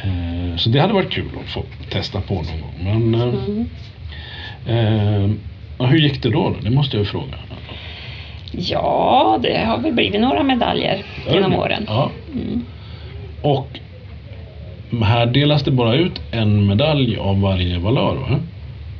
Eh, 0.03 0.57
Så 0.57 0.69
det 0.69 0.79
hade 0.79 0.93
varit 0.93 1.09
kul 1.11 1.29
att 1.43 1.49
få 1.49 1.63
testa 1.89 2.21
på 2.21 2.33
någon 2.33 2.61
gång. 2.61 2.73
Men 3.11 3.15
eh, 3.15 3.33
Mm. 4.65 5.37
eh, 5.79 5.87
hur 5.87 5.97
gick 5.97 6.23
det 6.23 6.29
då, 6.29 6.49
då? 6.49 6.55
Det 6.61 6.69
måste 6.69 6.97
jag 6.97 7.01
ju 7.03 7.05
fråga. 7.11 7.33
Ja, 8.51 9.39
det 9.43 9.57
har 9.65 9.77
väl 9.77 9.93
blivit 9.93 10.21
några 10.21 10.43
medaljer 10.43 11.03
genom 11.31 11.53
åren. 11.53 11.83
Ja. 11.87 12.11
Mm. 12.33 12.65
Och 13.41 13.79
här 15.03 15.25
delas 15.25 15.63
det 15.63 15.71
bara 15.71 15.95
ut 15.95 16.21
en 16.31 16.67
medalj 16.67 17.17
av 17.17 17.41
varje 17.41 17.79
valör 17.79 18.15
va? 18.15 18.39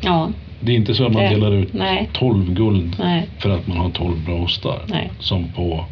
Ja, 0.02 0.30
Det 0.66 0.72
är 0.72 0.76
inte 0.76 0.96
så 0.96 1.06
att 1.06 1.14
man 1.14 1.24
Det- 1.24 1.30
delar 1.30 1.52
ut 1.52 1.74
nej. 1.74 2.10
12 2.14 2.54
guld 2.54 2.96
nej, 3.00 3.28
för 3.40 3.50
att 3.50 3.68
man 3.68 3.78
har 3.78 3.90
12 3.90 4.26
bra 4.26 4.36
ostar. 4.36 4.82
nej. 4.88 5.10
Som 5.20 5.48
på 5.54 5.86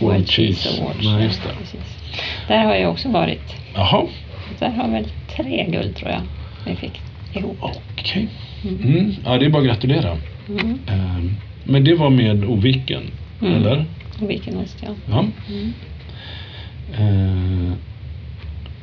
World 0.00 0.28
Cheese 0.28 0.80
Awards. 0.82 1.04
Nej, 1.04 1.24
just 1.24 1.42
det. 1.42 1.78
Där 2.48 2.64
har 2.64 2.74
jag 2.74 2.90
också 2.90 3.08
varit. 3.08 3.54
Jaha, 3.74 4.02
Där 4.58 4.70
har 4.70 4.88
väl 4.88 5.04
tre 5.36 5.66
guld 5.70 5.96
tror 5.96 6.10
jag 6.10 6.20
vi 6.66 6.76
fick 6.76 7.00
ihop. 7.34 7.56
okej. 7.62 8.28
Mm. 8.64 8.82
Mm. 8.84 9.12
Ja, 9.24 9.38
det 9.38 9.46
är 9.46 9.50
bara 9.50 9.62
att 9.62 9.68
gratulera. 9.68 10.16
Mm. 10.48 10.78
Ehm, 10.86 11.30
Men 11.64 11.84
det 11.84 11.94
var 11.94 12.10
med 12.10 12.44
Oviken, 12.44 13.02
Mm. 13.40 13.54
eller? 13.54 13.84
Och 14.22 14.30
vilken 14.30 14.56
ost 14.56 14.76
ja. 14.86 14.88
Ja. 15.10 15.24
Mm. 15.48 15.72
Ehm, 16.98 17.74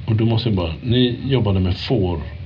Och 0.05 0.15
då 0.15 0.25
måste 0.25 0.49
jag 0.49 0.55
bara, 0.55 0.73
ni 0.83 1.15
jobbade 1.27 1.59
med 1.59 1.77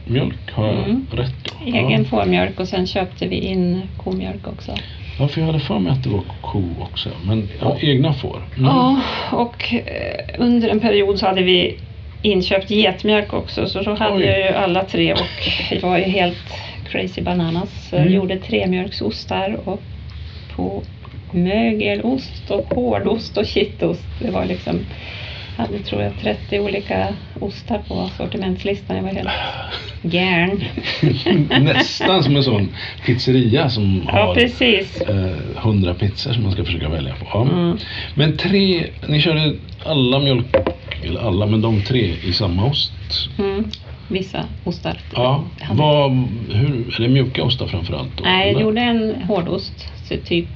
fårmjölk, 0.05 0.51
har 0.51 0.65
jag 0.67 0.75
Mm. 0.75 1.07
rätt 1.11 1.33
då? 1.43 1.65
Egen 1.65 1.91
ja. 1.91 2.03
fårmjölk 2.03 2.59
och 2.59 2.67
sen 2.67 2.87
köpte 2.87 3.27
vi 3.27 3.35
in 3.35 3.81
komjölk 3.97 4.47
också. 4.47 4.71
ja, 5.19 5.27
för 5.27 5.41
jag 5.41 5.47
hade 5.47 5.59
för 5.59 5.79
mig 5.79 5.91
att 5.91 6.03
det 6.03 6.09
var 6.09 6.23
ko 6.41 6.63
också. 6.81 7.09
Men 7.27 7.49
ja, 7.61 7.77
egna 7.81 8.13
får. 8.13 8.41
Mm. 8.57 8.65
Ja, 8.65 9.01
och 9.31 9.73
eh, 9.73 10.25
under 10.37 10.69
en 10.69 10.79
period 10.79 11.19
så 11.19 11.25
hade 11.25 11.41
vi 11.43 11.77
inköpt 12.21 12.69
getmjölk 12.71 13.33
också 13.33 13.67
så 13.69 13.81
då 13.81 13.93
hade 13.95 14.15
Oj. 14.15 14.25
jag 14.25 14.39
ju 14.39 14.47
alla 14.55 14.83
tre 14.83 15.13
och 15.13 15.19
vi 15.71 15.79
var 15.79 15.97
ju 15.97 16.03
helt 16.03 16.53
crazy 16.91 17.21
bananas. 17.21 17.93
Mm. 17.93 18.13
gjorde 18.13 18.37
tremjölksostar 18.39 19.59
och 19.65 19.81
på 20.55 20.83
mögelost 21.31 22.51
och 22.51 22.73
hårdost 22.75 23.37
och 23.37 23.45
kittost. 23.45 24.05
Det 24.19 24.31
var 24.31 24.45
liksom, 24.45 24.79
hade 25.57 25.79
tror 25.79 26.01
jag 26.01 26.11
30 26.21 26.59
olika 26.59 27.07
ostar 27.39 27.77
på 27.87 28.09
sortimentslistan. 28.17 28.95
Jag 28.95 29.03
var 29.03 29.09
helt 29.11 29.29
gärn. 30.01 30.63
Nästan 31.63 32.23
som 32.23 32.35
en 32.35 32.43
sån 32.43 32.69
pizzeria 33.05 33.69
som 33.69 34.03
Ja, 34.07 34.11
har 34.25 34.33
precis. 34.35 35.01
eh, 35.01 35.31
100 35.57 35.93
pizzor 35.93 36.33
som 36.33 36.43
man 36.43 36.51
ska 36.51 36.63
försöka 36.65 36.89
välja 36.89 37.13
på. 37.15 37.25
Ja. 37.33 37.41
Mm. 37.41 37.77
Men 38.15 38.37
tre, 38.37 38.83
ni 39.07 39.21
körde 39.21 39.53
alla 39.85 40.19
mjölk, 40.19 40.55
eller 41.03 41.19
alla, 41.21 41.45
men 41.45 41.61
de 41.61 41.81
tre 41.81 42.13
i 42.23 42.33
samma 42.33 42.65
ost? 42.65 42.91
Mm. 43.39 43.63
Vissa 44.07 44.43
ostar. 44.63 44.97
Ja. 45.15 45.43
Vad, 45.71 46.11
hur, 46.51 46.95
är 46.97 47.01
det 47.01 47.07
mjuka 47.07 47.43
ostar 47.43 47.67
framförallt? 47.67 48.17
Då, 48.17 48.23
Nej, 48.23 48.39
jag 48.41 48.49
eller? 48.49 48.61
gjorde 48.61 48.81
en 48.81 49.15
hårdost, 49.27 49.87
så 50.09 50.15
typ 50.25 50.47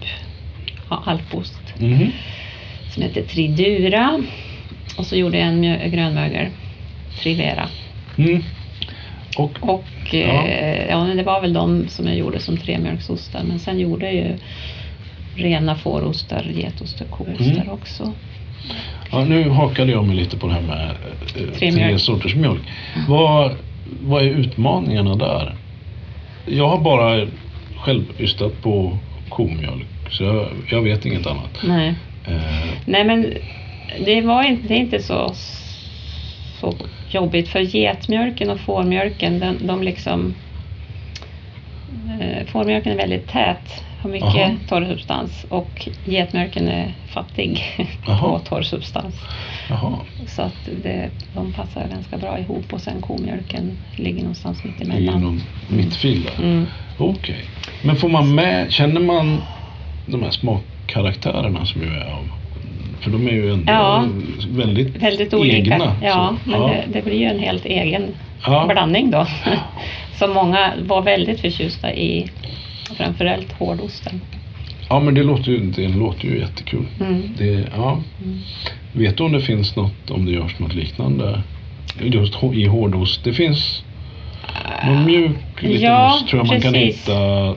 ja, 0.89 1.03
alpost, 1.05 1.59
Mhm. 1.77 2.11
som 2.93 3.03
heter 3.03 3.21
Tridura. 3.21 4.23
Och 4.97 5.05
så 5.05 5.15
gjorde 5.15 5.37
jag 5.37 5.47
en 5.47 5.91
grönmögel, 5.91 6.47
Trivera. 7.19 7.69
Mm. 8.17 8.43
Och, 9.37 9.57
Och 9.61 9.85
Ja. 10.11 10.47
eh, 10.47 10.89
ja, 10.89 10.97
det 10.97 11.23
var 11.23 11.41
väl 11.41 11.53
de 11.53 11.87
som 11.87 12.07
jag 12.07 12.15
gjorde 12.17 12.39
som 12.39 12.57
tremjölksostar. 12.57 13.43
Men 13.43 13.59
sen 13.59 13.79
gjorde 13.79 14.05
jag 14.05 14.15
ju 14.15 14.37
rena 15.35 15.75
fårostar, 15.75 16.43
getost 16.43 17.01
och 17.01 17.09
koostar 17.09 17.45
Mm. 17.61 17.69
också. 17.69 18.13
ja, 19.11 19.25
nu 19.25 19.49
hakade 19.49 19.91
jag 19.91 20.05
mig 20.07 20.15
lite 20.15 20.37
på 20.37 20.47
det 20.47 20.53
här 20.53 20.61
med 20.61 20.89
eh, 21.35 21.57
Tre 21.71 21.99
sorters 21.99 22.35
mjölk. 22.35 22.61
Vad, 23.07 23.55
vad 24.01 24.21
är 24.23 24.27
utmaningarna 24.29 25.15
där? 25.15 25.55
Jag 26.45 26.67
har 26.67 26.77
bara 26.77 27.27
själv 27.77 28.03
ystat 28.19 28.61
på 28.61 28.97
komjölk, 29.29 29.87
så 30.09 30.23
jag, 30.23 30.47
jag 30.69 30.81
vet 30.81 31.05
inget 31.05 31.27
annat. 31.27 31.59
Nej. 31.63 31.93
Eh, 32.27 32.69
Nej 32.85 33.03
men 33.03 33.33
det 34.05 34.21
var 34.21 34.43
inte, 34.43 34.67
det 34.67 34.73
är 34.73 34.79
inte 34.79 35.01
så, 35.01 35.33
så 36.59 36.73
jobbigt 37.11 37.47
för 37.49 37.59
getmjölken 37.59 38.49
och 38.49 38.59
fårmjölken, 38.59 39.39
de, 39.39 39.67
de 39.67 39.83
liksom 39.83 40.35
eh, 42.21 42.45
Fårmjölken 42.47 42.91
är 42.93 42.97
väldigt 42.97 43.27
tät, 43.27 43.83
har 44.01 44.09
mycket 44.09 44.27
Aha. 44.35 44.55
torr 44.67 44.85
substans 44.85 45.45
och 45.49 45.87
getmjölken 46.05 46.67
är 46.67 46.93
fattig 47.07 47.63
på 48.05 48.39
torr 48.45 48.61
substans. 48.61 49.15
jaha. 49.69 49.97
Så 50.27 50.41
att 50.41 50.69
det, 50.83 51.09
de 51.35 51.53
passar 51.53 51.87
ganska 51.87 52.17
bra 52.17 52.39
ihop 52.39 52.73
och 52.73 52.81
sen 52.81 53.01
komjölken 53.01 53.77
ligger 53.95 54.19
någonstans 54.21 54.63
mitt 54.63 54.79
Ligger 54.79 54.93
emellan. 54.93 55.21
någon 55.21 55.41
mittfil 55.67 56.23
där? 56.23 56.43
Mm. 56.43 56.65
Okej. 56.97 57.43
Men 57.83 57.95
får 57.95 58.09
man 58.09 58.35
med, 58.35 58.71
känner 58.71 59.01
man 59.01 59.41
de 60.05 60.23
här 60.23 60.31
smakkaraktärerna 60.31 61.65
som 61.65 61.81
ju 61.81 61.87
är 61.87 62.05
av 62.13 62.29
för 63.01 63.11
de 63.11 63.27
är 63.27 63.31
ju 63.31 63.51
ändå 63.53 63.71
Ja. 63.71 64.05
väldigt, 64.49 64.95
Väldigt 65.03 65.33
olika. 65.33 65.57
egna. 65.57 65.95
ja, 66.03 66.35
så. 66.43 66.49
men 66.49 66.61
ja. 66.61 66.67
Det, 66.67 66.83
det 66.93 67.01
blir 67.05 67.17
ju 67.19 67.25
en 67.25 67.39
helt 67.39 67.65
egen 67.65 68.03
Ja. 68.45 68.65
blandning 68.69 69.11
då. 69.11 69.27
Som 70.19 70.33
många 70.33 70.73
var 70.85 71.01
väldigt 71.01 71.39
förtjusta 71.41 71.93
i, 71.93 72.27
framförallt 72.97 73.51
hårdosten. 73.51 74.21
ja, 74.89 74.99
men 74.99 75.13
det 75.13 75.23
låter 75.23 75.51
ju, 75.51 75.59
det 75.59 75.87
låter 75.87 76.25
ju 76.27 76.39
jättekul. 76.39 76.85
Mm. 77.01 77.21
Det, 77.37 77.67
ja. 77.75 77.91
Mm. 78.23 78.39
Vet 78.93 79.17
du 79.17 79.23
om 79.23 79.31
det 79.31 79.41
finns 79.41 79.75
något, 79.75 80.11
om 80.11 80.25
det 80.25 80.31
görs 80.31 80.59
något 80.59 80.73
liknande 80.73 81.41
just 82.01 82.33
i 82.53 82.65
hårdost? 82.65 83.23
Det 83.23 83.33
finns 83.33 83.83
någon 84.87 85.05
mjuk 85.05 85.31
liten 85.61 85.81
Ja, 85.81 86.15
ost 86.15 86.27
tror 86.27 86.39
jag 86.39 86.47
man 86.47 86.61
kan 86.61 86.73
precis. 86.73 86.99
hitta 87.01 87.55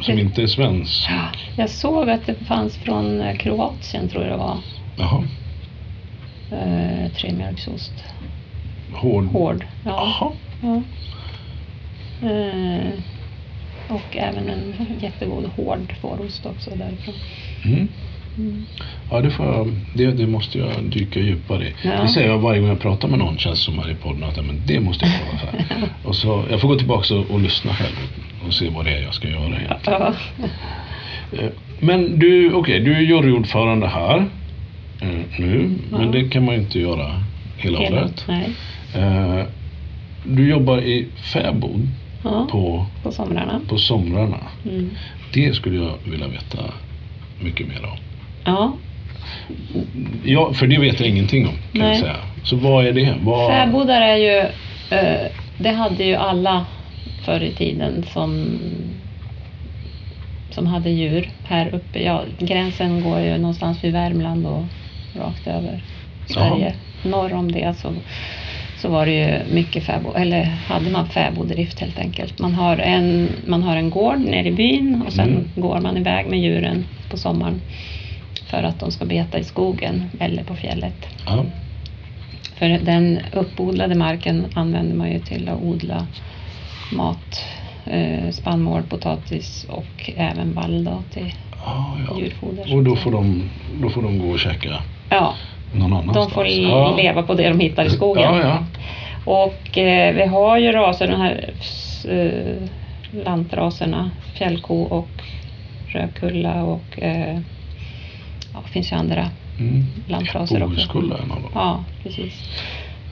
som 0.00 0.18
inte 0.18 0.42
är 0.42 0.46
svensk. 0.46 1.08
Jag 1.56 1.70
såg 1.70 2.10
att 2.10 2.26
det 2.26 2.34
fanns 2.34 2.76
från 2.76 3.20
eh, 3.20 3.36
Kroatien 3.36 4.08
tror 4.08 4.22
jag 4.24 4.32
det 4.32 4.36
var, 4.36 4.58
Jaha. 4.96 5.24
eh, 6.52 7.12
tremjölksost. 7.12 7.92
Hård. 8.92 9.24
Hård. 9.24 9.64
Ja. 9.84 10.14
Jaha. 10.20 10.32
ja. 10.60 10.82
Eh, 12.28 12.92
och 13.88 14.16
även 14.16 14.48
en 14.48 14.74
jättegod 15.00 15.44
hård 15.56 15.94
fårost 16.00 16.46
också 16.46 16.70
därifrån. 16.70 17.14
Mm. 17.64 17.88
Mm. 18.38 18.64
Ja, 19.10 19.20
det, 19.20 19.30
får 19.30 19.46
jag, 19.46 19.72
det, 19.94 20.06
det 20.06 20.26
måste 20.26 20.58
jag 20.58 20.82
dyka 20.84 21.20
djupare 21.20 21.68
i. 21.68 21.74
Ja. 21.84 22.02
Det 22.02 22.08
säger 22.08 22.28
jag 22.28 22.38
varje 22.38 22.60
gång 22.60 22.68
jag 22.68 22.80
pratar 22.80 23.08
med 23.08 23.18
någon 23.18 23.38
känns 23.38 23.60
som 23.64 23.78
här 23.78 23.90
i 23.90 23.94
podden 23.94 24.24
att 24.24 24.36
men 24.36 24.62
det 24.66 24.80
måste 24.80 25.04
jag 25.06 25.14
kolla. 25.26 25.38
Så 25.38 25.46
här. 25.46 25.88
och 26.04 26.16
så, 26.16 26.44
jag 26.50 26.60
får 26.60 26.68
gå 26.68 26.74
tillbaka 26.74 27.14
och, 27.14 27.30
och 27.30 27.40
lyssna 27.40 27.74
själv 27.74 27.96
och 28.46 28.54
se 28.54 28.68
vad 28.68 28.84
det 28.84 28.90
är 28.90 29.02
jag 29.02 29.14
ska 29.14 29.28
göra. 29.28 29.40
egentligen. 29.46 29.78
Ja. 30.00 30.12
Eh, 31.38 31.48
Men 31.80 32.18
du, 32.18 32.52
okej, 32.52 32.80
du 32.80 32.94
är 32.96 33.00
juryordförande 33.00 33.86
här 33.88 34.16
eh, 35.02 35.08
nu, 35.38 35.70
Ja. 35.92 35.98
men 35.98 36.10
det 36.12 36.28
kan 36.28 36.44
man 36.44 36.54
ju 36.54 36.60
inte 36.60 36.78
göra 36.80 37.22
hela, 37.56 37.78
Hela- 37.78 37.96
året. 38.02 38.24
Nej. 38.28 38.48
Eh, 38.94 39.44
Du 40.24 40.48
jobbar 40.50 40.78
i 40.78 41.06
fäbod 41.32 41.88
Ja, 42.24 42.46
på, 42.50 42.86
på, 43.02 43.12
somrarna. 43.12 43.60
på 43.68 43.78
somrarna. 43.78 44.38
Mm. 44.70 44.90
Det 45.32 45.54
skulle 45.56 45.76
jag 45.76 45.92
vilja 46.10 46.26
veta 46.28 46.58
mycket 47.40 47.68
mer 47.68 47.84
om. 47.84 47.98
Ja, 48.44 48.72
Ja, 50.24 50.52
för 50.52 50.66
det 50.66 50.78
vet 50.78 51.00
jag 51.00 51.08
ingenting 51.08 51.46
om 51.46 51.52
kan 51.72 51.80
jag 51.80 51.88
Nej. 51.88 52.00
säga. 52.00 52.16
Så 52.44 52.56
vad 52.56 52.86
är 52.86 52.92
det? 52.92 53.14
Vad... 53.22 53.50
fäbodar 53.52 54.00
är 54.00 54.16
ju, 54.16 54.44
det 55.58 55.70
hade 55.70 56.04
ju 56.04 56.14
alla 56.14 56.66
förr 57.24 57.42
i 57.42 57.52
tiden 57.52 58.04
som, 58.12 58.58
som 60.50 60.66
hade 60.66 60.90
djur 60.90 61.28
här 61.44 61.74
uppe. 61.74 62.02
Ja, 62.02 62.22
gränsen 62.38 63.00
går 63.00 63.20
ju 63.20 63.38
någonstans 63.38 63.84
vid 63.84 63.92
Värmland 63.92 64.46
och 64.46 64.64
rakt 65.12 65.46
över 65.46 65.82
Sverige. 66.26 66.74
Norr 67.02 67.32
om 67.32 67.52
det 67.52 67.74
så, 67.78 67.94
så 68.78 68.88
var 68.88 69.06
det 69.06 69.12
ju 69.12 69.54
mycket 69.54 69.84
fäbod, 69.84 70.16
eller 70.16 70.42
hade 70.44 70.90
man 70.90 71.08
fäboddrift 71.08 71.80
helt 71.80 71.98
enkelt. 71.98 72.38
Man 72.38 72.54
har 72.54 72.78
en, 72.78 73.28
man 73.46 73.62
har 73.62 73.76
en 73.76 73.90
gård 73.90 74.18
nere 74.18 74.48
i 74.48 74.52
byn 74.52 75.02
och 75.06 75.12
sen 75.12 75.28
Mm. 75.28 75.48
går 75.54 75.80
man 75.80 75.96
iväg 75.96 76.26
med 76.26 76.40
djuren 76.40 76.84
på 77.10 77.16
sommaren 77.16 77.60
för 78.46 78.62
att 78.62 78.80
de 78.80 78.92
ska 78.92 79.04
beta 79.04 79.38
i 79.38 79.44
skogen 79.44 80.10
eller 80.20 80.44
på 80.44 80.54
fjället. 80.56 81.06
Ja. 81.26 81.44
För 82.54 82.68
den 82.68 83.18
uppodlade 83.32 83.94
marken 83.94 84.46
använder 84.54 84.96
man 84.96 85.12
ju 85.12 85.18
till 85.18 85.48
att 85.48 85.62
odla 85.62 86.06
mat, 86.92 87.44
eh, 87.86 88.30
spannmål, 88.30 88.82
potatis 88.82 89.66
och 89.68 90.10
även 90.16 90.54
vall 90.54 90.84
då 90.84 91.02
till 91.12 91.34
Ah, 91.64 91.84
ja. 92.08 92.18
djurfoder. 92.18 92.74
Och 92.76 92.82
då 92.82 92.96
får, 92.96 93.10
de, 93.10 93.50
då 93.80 93.88
får 93.90 94.02
de 94.02 94.18
gå 94.18 94.28
och 94.28 94.38
käka 94.38 94.82
Ja, 95.10 95.34
någon 95.74 95.92
annanstans? 95.92 96.26
de 96.28 96.34
får 96.34 96.46
ja. 96.46 96.94
leva 96.96 97.22
på 97.22 97.34
det 97.34 97.48
de 97.48 97.60
hittar 97.60 97.84
i 97.84 97.90
skogen. 97.90 98.22
Ja, 98.22 98.40
ja. 98.40 98.58
Och 99.24 99.78
eh, 99.78 100.14
vi 100.14 100.26
har 100.26 100.58
ju 100.58 100.72
raser, 100.72 101.08
de 101.08 101.20
här 101.20 101.50
eh, 102.08 102.68
lantraserna, 103.24 104.10
fjällko 104.34 104.74
och 104.82 105.08
rödkulla 105.88 106.62
och 106.64 107.02
eh, 107.02 107.38
ja, 108.52 108.60
det 108.66 108.70
finns 108.72 108.92
ju 108.92 108.96
andra 108.96 109.30
Mm. 109.58 109.84
lantraser 110.08 110.62
också. 110.62 110.68
Bohuskulla 110.74 111.14
är 111.18 111.22
en 111.22 111.30
av 111.30 111.42
dem. 111.42 111.50
Ja, 111.54 111.84
precis. 112.02 112.34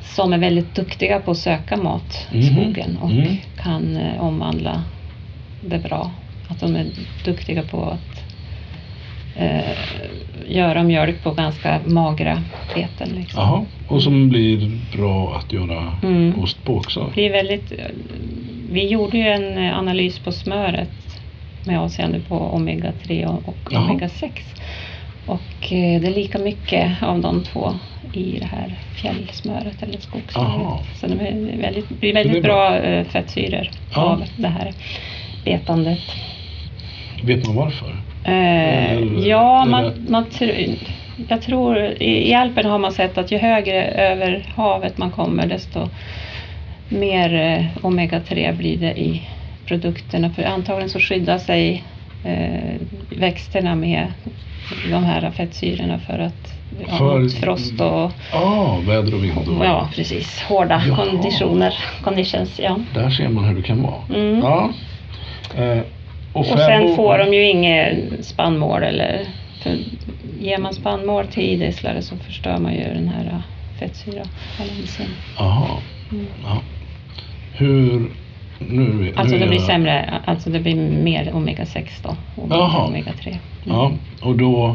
Som 0.05 0.33
är 0.33 0.39
väldigt 0.39 0.75
duktiga 0.75 1.21
på 1.21 1.31
att 1.31 1.37
söka 1.39 1.77
mat 1.77 2.29
i 2.33 2.37
Mhm. 2.37 2.43
skogen 2.53 2.97
och 3.03 3.11
Mm. 3.11 3.37
kan 3.63 3.97
eh, 3.97 4.21
omvandla 4.25 4.83
det 5.61 5.79
bra. 5.79 6.11
Att 6.49 6.61
de 6.61 6.77
är 6.77 6.87
duktiga 7.25 7.63
på 7.63 7.83
att 7.85 8.25
eh, 9.37 9.61
göra 10.49 10.83
mjölk 10.83 11.23
på 11.23 11.31
ganska 11.31 11.81
magra 11.87 12.43
beten. 12.75 13.09
Liksom. 13.09 13.41
Jaha, 13.43 13.65
och 13.89 14.03
som 14.03 14.29
blir 14.29 14.81
bra 14.97 15.37
att 15.37 15.53
göra 15.53 15.93
Mm. 16.03 16.39
ost 16.39 16.65
på 16.65 16.77
också? 16.77 17.13
Det 17.15 17.27
är 17.27 17.33
väldigt, 17.33 17.73
vi 18.71 18.87
gjorde 18.89 19.19
ju 19.19 19.27
en 19.29 19.59
eh, 19.59 19.79
analys 19.79 20.19
på 20.19 20.33
smöret 20.33 20.91
med 21.67 21.81
avseende 21.81 22.21
på 22.21 22.39
omega 22.39 22.93
3 23.03 23.27
och, 23.27 23.57
Jaha. 23.71 23.85
omega 23.85 24.09
6. 24.09 24.45
Och 25.27 25.73
eh, 25.73 26.01
det 26.01 26.07
är 26.07 26.15
lika 26.15 26.39
mycket 26.39 27.03
av 27.03 27.21
de 27.21 27.43
två 27.45 27.73
i 28.17 28.39
det 28.41 28.47
här 28.47 28.75
fjällsmöret 29.03 29.83
eller 29.83 29.99
skogssmöret. 29.99 30.81
Så 30.97 31.07
de 31.07 31.13
är 31.21 31.57
väldigt, 31.63 31.89
det 31.89 31.95
blir 31.95 32.13
det 32.15 32.23
väldigt 32.25 32.43
bra. 32.43 32.71
bra 32.71 32.79
eh, 32.79 33.05
fettsyror 33.07 33.69
Ja. 33.95 34.03
av 34.03 34.25
det 34.37 34.49
här 34.49 34.73
betandet. 35.45 36.01
Vet 37.23 37.47
man 37.47 37.57
varför? 37.57 37.89
Eh, 38.25 38.93
Eller- 38.93 39.29
ja, 39.29 39.63
eller- 39.63 39.71
man, 39.71 39.93
man 40.09 40.25
tr- 40.27 40.77
jag 41.29 41.43
tror 41.43 41.79
i, 41.79 42.29
i 42.31 42.35
Alperna 42.35 42.69
har 42.71 42.79
man 42.79 42.93
sett 42.93 43.19
att 43.19 43.33
ju 43.33 43.39
högre 43.39 43.85
över 43.85 44.45
havet 44.55 44.99
man 44.99 45.11
kommer 45.11 45.47
desto 45.47 45.89
mer 46.89 47.35
eh, 47.35 47.85
omega-3 47.85 48.53
blir 48.57 48.77
det 48.77 49.01
i 49.01 49.23
produkterna. 49.67 50.31
För 50.31 50.43
antagligen 50.43 50.91
så 50.91 51.01
skyddar 51.01 51.39
sig 51.39 51.85
eh, 52.25 52.75
växterna 53.19 53.75
med 53.75 54.13
de 54.91 55.05
här 55.05 55.31
fettsyrorna 55.31 55.99
för 55.99 56.19
att 56.19 56.54
För- 56.99 57.29
frost 57.41 57.81
och 57.81 58.13
Ja, 58.33 58.79
väder 58.87 59.15
och 59.15 59.25
vind. 59.25 59.39
Och, 59.59 59.65
ja, 59.65 59.89
precis, 59.95 60.41
hårda 60.43 60.83
Jaha. 60.87 60.97
konditioner. 60.97 61.75
Conditions, 62.03 62.61
ja. 62.63 62.77
Där 62.95 63.11
ser 63.11 63.29
man 63.29 63.45
hur 63.45 63.55
det 63.55 63.63
kan 63.63 63.83
vara. 63.83 63.95
Mm. 64.15 64.39
Ja. 64.39 64.71
Eh, 65.57 65.79
och 66.33 66.41
Och 66.41 66.47
sen 66.59 66.97
får 66.97 67.19
de 67.19 67.35
ju 67.35 67.51
inget 67.51 68.25
spannmål 68.27 68.83
eller 68.83 69.21
för 69.63 69.77
ger 70.41 70.59
man 70.59 70.75
spannmål 70.75 71.27
till 71.27 71.43
idisslare 71.43 72.03
så 72.03 72.17
förstör 72.17 72.59
man 72.59 72.73
ju 72.75 72.85
den 72.85 73.09
här 73.09 73.25
äh, 73.27 73.41
fettsyrabalansen. 73.81 75.07
Jaha. 75.39 75.69
Mm. 76.13 76.27
Ja. 76.45 76.59
Hur... 77.53 78.11
Nu, 78.59 78.81
nu 78.95 79.13
Alltså 79.17 79.35
är 79.37 79.41
det 79.41 79.47
blir 79.47 79.59
jag- 79.59 79.67
sämre, 79.67 80.15
alltså 80.25 80.51
det 80.51 80.61
blir 80.61 80.75
mer 80.91 81.31
omega 81.35 81.67
6 81.67 82.01
då 82.03 82.17
och 82.43 82.85
omega 82.89 83.13
3. 83.23 83.39
Ja, 83.65 83.93
och 84.23 84.37
då... 84.37 84.75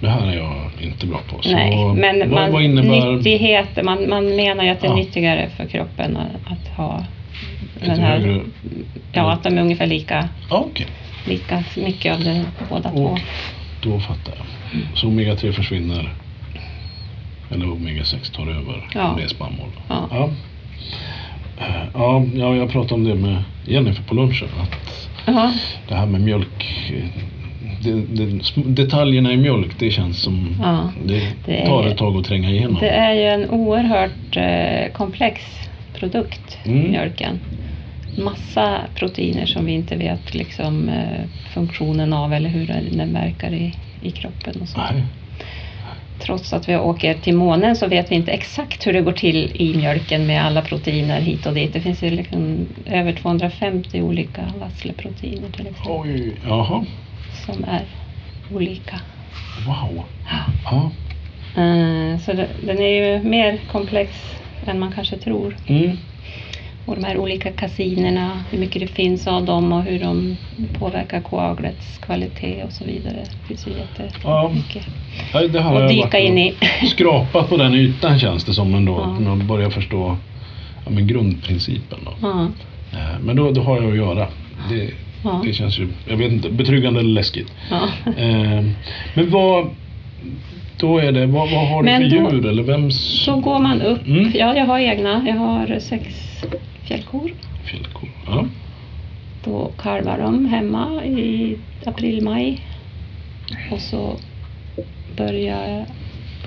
Det 0.00 0.08
här 0.08 0.26
är 0.26 0.36
jag 0.36 0.70
inte 0.80 1.06
bra 1.06 1.18
på. 1.30 1.42
Så 1.42 1.52
Nej, 1.52 1.76
men 1.94 2.18
vad, 2.18 2.28
man, 2.30 2.52
vad 2.52 2.62
innebär 2.62 3.12
nyttighet, 3.12 3.84
man, 3.84 4.08
man 4.08 4.36
menar 4.36 4.64
ju 4.64 4.70
att 4.70 4.80
det 4.80 4.86
är 4.86 4.90
Ja. 4.90 4.96
nyttigare 4.96 5.48
för 5.56 5.66
kroppen 5.66 6.16
att, 6.16 6.52
att 6.52 6.68
ha 6.76 7.04
Lite 7.80 7.86
den 7.94 8.00
här, 8.00 8.18
högre- 8.18 8.40
ja 9.12 9.32
att 9.32 9.42
de 9.42 9.58
är 9.58 9.62
ungefär 9.62 9.86
lika, 9.86 10.28
Ja, 10.50 10.64
okej. 10.70 10.86
lika 11.26 11.64
mycket 11.76 12.14
av 12.14 12.24
det 12.24 12.44
båda 12.70 12.90
två. 12.90 13.04
Och 13.04 13.18
då 13.82 14.00
fattar 14.00 14.32
jag. 14.36 14.46
Så 14.98 15.06
omega-3 15.06 15.52
försvinner. 15.52 16.12
Eller 17.50 17.66
omega-6 17.66 18.32
tar 18.36 18.46
över 18.46 18.88
Ja. 18.94 19.18
är 19.20 19.28
spannmål. 19.28 19.68
Ja. 19.88 20.08
Ja. 20.10 20.30
Eh, 21.60 21.64
Ja, 21.94 22.24
ja, 22.34 22.56
jag 22.56 22.70
pratade 22.70 22.94
om 22.94 23.04
det 23.04 23.14
med 23.14 23.42
Jennifer 23.66 24.02
på 24.02 24.14
lunchen. 24.14 24.48
Att 24.62 25.08
Jaha. 25.26 25.52
det 25.88 25.94
här 25.94 26.06
med 26.06 26.20
mjölk. 26.20 26.92
Det, 27.78 27.92
det, 27.92 28.42
detaljerna 28.64 29.32
i 29.32 29.36
mjölk, 29.36 29.78
det 29.78 29.90
känns 29.90 30.20
som 30.22 30.56
Ja, 30.62 30.92
det, 31.04 31.22
det 31.44 31.66
tar 31.66 31.82
är- 31.84 31.88
ett 31.88 31.96
tag 31.98 32.16
att 32.16 32.24
tränga 32.24 32.50
igenom. 32.50 32.76
Det 32.80 32.88
är 32.90 33.14
ju 33.14 33.22
en 33.22 33.50
oerhört 33.50 34.36
eh, 34.36 34.92
komplex 34.92 35.42
produkt, 35.92 36.58
Mm. 36.64 36.90
mjölken. 36.90 37.40
Massa 38.14 38.78
proteiner 38.94 39.46
som 39.46 39.64
vi 39.64 39.72
inte 39.72 39.96
vet 39.96 40.34
liksom, 40.34 40.88
eh, 40.88 41.24
funktionen 41.50 42.12
av 42.12 42.32
eller 42.32 42.48
hur 42.50 42.66
den 42.96 43.12
verkar 43.12 43.52
i, 43.54 43.74
i 44.00 44.10
kroppen. 44.10 44.54
Och 44.60 44.68
så. 44.68 44.78
Nej. 44.78 45.02
Trots 46.18 46.52
att 46.52 46.68
vi 46.68 46.76
åker 46.76 47.14
till 47.14 47.34
månen 47.34 47.76
så 47.76 47.86
vet 47.86 48.10
vi 48.10 48.14
inte 48.14 48.32
exakt 48.32 48.86
hur 48.86 48.92
det 48.92 49.00
går 49.00 49.12
till 49.12 49.52
i 49.54 49.74
mjölken 49.76 50.26
med 50.26 50.44
alla 50.44 50.62
proteiner 50.62 51.20
hit 51.20 51.46
och 51.46 51.54
dit. 51.54 51.72
Det 51.72 51.80
finns 51.80 52.02
ju 52.02 52.10
liksom 52.10 52.66
över 52.86 53.12
250 53.12 54.02
olika 54.02 54.40
vassleproteiner 54.60 55.48
till 55.50 55.66
exempel 55.66 55.92
Oj, 55.92 56.32
jaha. 56.48 56.84
Som 57.46 57.64
är 57.64 57.82
olika. 58.54 59.00
Wow. 59.66 60.04
Ja. 60.30 60.44
Ja. 60.64 60.90
Eh, 61.62 62.18
Så 62.20 62.32
det, 62.32 62.48
den 62.62 62.78
är 62.78 62.88
ju 63.14 63.22
mer 63.28 63.58
komplex 63.72 64.12
än 64.66 64.78
man 64.80 64.92
kanske 64.92 65.16
tror. 65.16 65.56
Mm. 65.66 65.96
Och 66.86 66.94
de 66.96 67.04
här 67.04 67.18
olika 67.18 67.52
kasinerna, 67.52 68.44
hur 68.50 68.58
mycket 68.58 68.82
det 68.82 68.86
finns 68.88 69.26
av 69.26 69.44
dem 69.44 69.72
och 69.72 69.82
hur 69.82 70.00
de 70.00 70.36
påverkar 70.78 71.20
koaglets 71.20 71.98
kvalitet 71.98 72.62
och 72.64 72.72
så 72.72 72.84
vidare. 72.84 73.14
Det 73.42 73.46
finns 73.48 73.66
ju 73.66 73.70
Ja. 74.24 74.42
jättemycket 74.42 74.86
Ja, 75.32 75.48
det 75.48 75.60
här 75.60 75.70
har 75.72 75.82
att 75.82 75.90
dyka 75.90 76.18
in 76.18 76.38
i. 76.38 76.54
Skrapat 76.90 77.48
på 77.48 77.56
den 77.56 77.74
ytan 77.74 78.18
känns 78.18 78.44
det 78.44 78.54
som 78.54 78.74
ändå. 78.74 79.00
Ja. 79.00 79.18
När 79.20 79.28
man 79.28 79.46
börjar 79.46 79.70
förstå 79.70 80.16
ja, 80.84 80.90
men 80.90 81.06
grundprincipen. 81.06 81.98
Då. 82.04 82.12
Ja, 82.22 82.46
Eh, 82.92 83.18
Men 83.20 83.36
då, 83.36 83.50
då 83.50 83.62
har 83.62 83.76
jag 83.82 83.90
att 83.90 83.96
göra. 83.96 84.26
Det, 84.70 84.90
Ja. 85.24 85.42
det 85.44 85.52
känns 85.52 85.78
ju, 85.78 85.88
jag 86.08 86.16
vet 86.16 86.32
inte, 86.32 86.50
betryggande 86.50 87.00
eller 87.00 87.10
läskigt. 87.10 87.52
ja. 87.70 87.88
Eh, 88.16 88.64
Men 89.14 89.30
vad, 89.30 89.70
då 90.80 90.98
är 90.98 91.12
det, 91.12 91.26
vad, 91.26 91.50
vad 91.50 91.68
har 91.68 91.82
du 91.82 91.84
Men 91.90 92.10
för 92.10 92.16
då- 92.16 92.30
djur 92.30 92.46
eller 92.46 92.62
vems 92.62 93.22
Så 93.24 93.36
går 93.36 93.58
man 93.58 93.82
upp. 93.82 94.06
Mm. 94.06 94.32
Ja, 94.34 94.56
jag 94.56 94.66
har 94.66 94.78
egna. 94.78 95.24
Jag 95.28 95.34
har 95.36 95.78
sex 95.80 96.04
fjällkor. 96.84 97.30
fjällkor? 97.64 98.08
Ja. 98.26 98.44
Då 99.44 99.70
kalvar 99.78 100.18
de 100.18 100.46
hemma 100.46 101.04
i 101.04 101.56
april, 101.84 102.22
maj. 102.24 102.60
Och 103.70 103.80
så 103.80 104.16
börjar, 105.16 105.84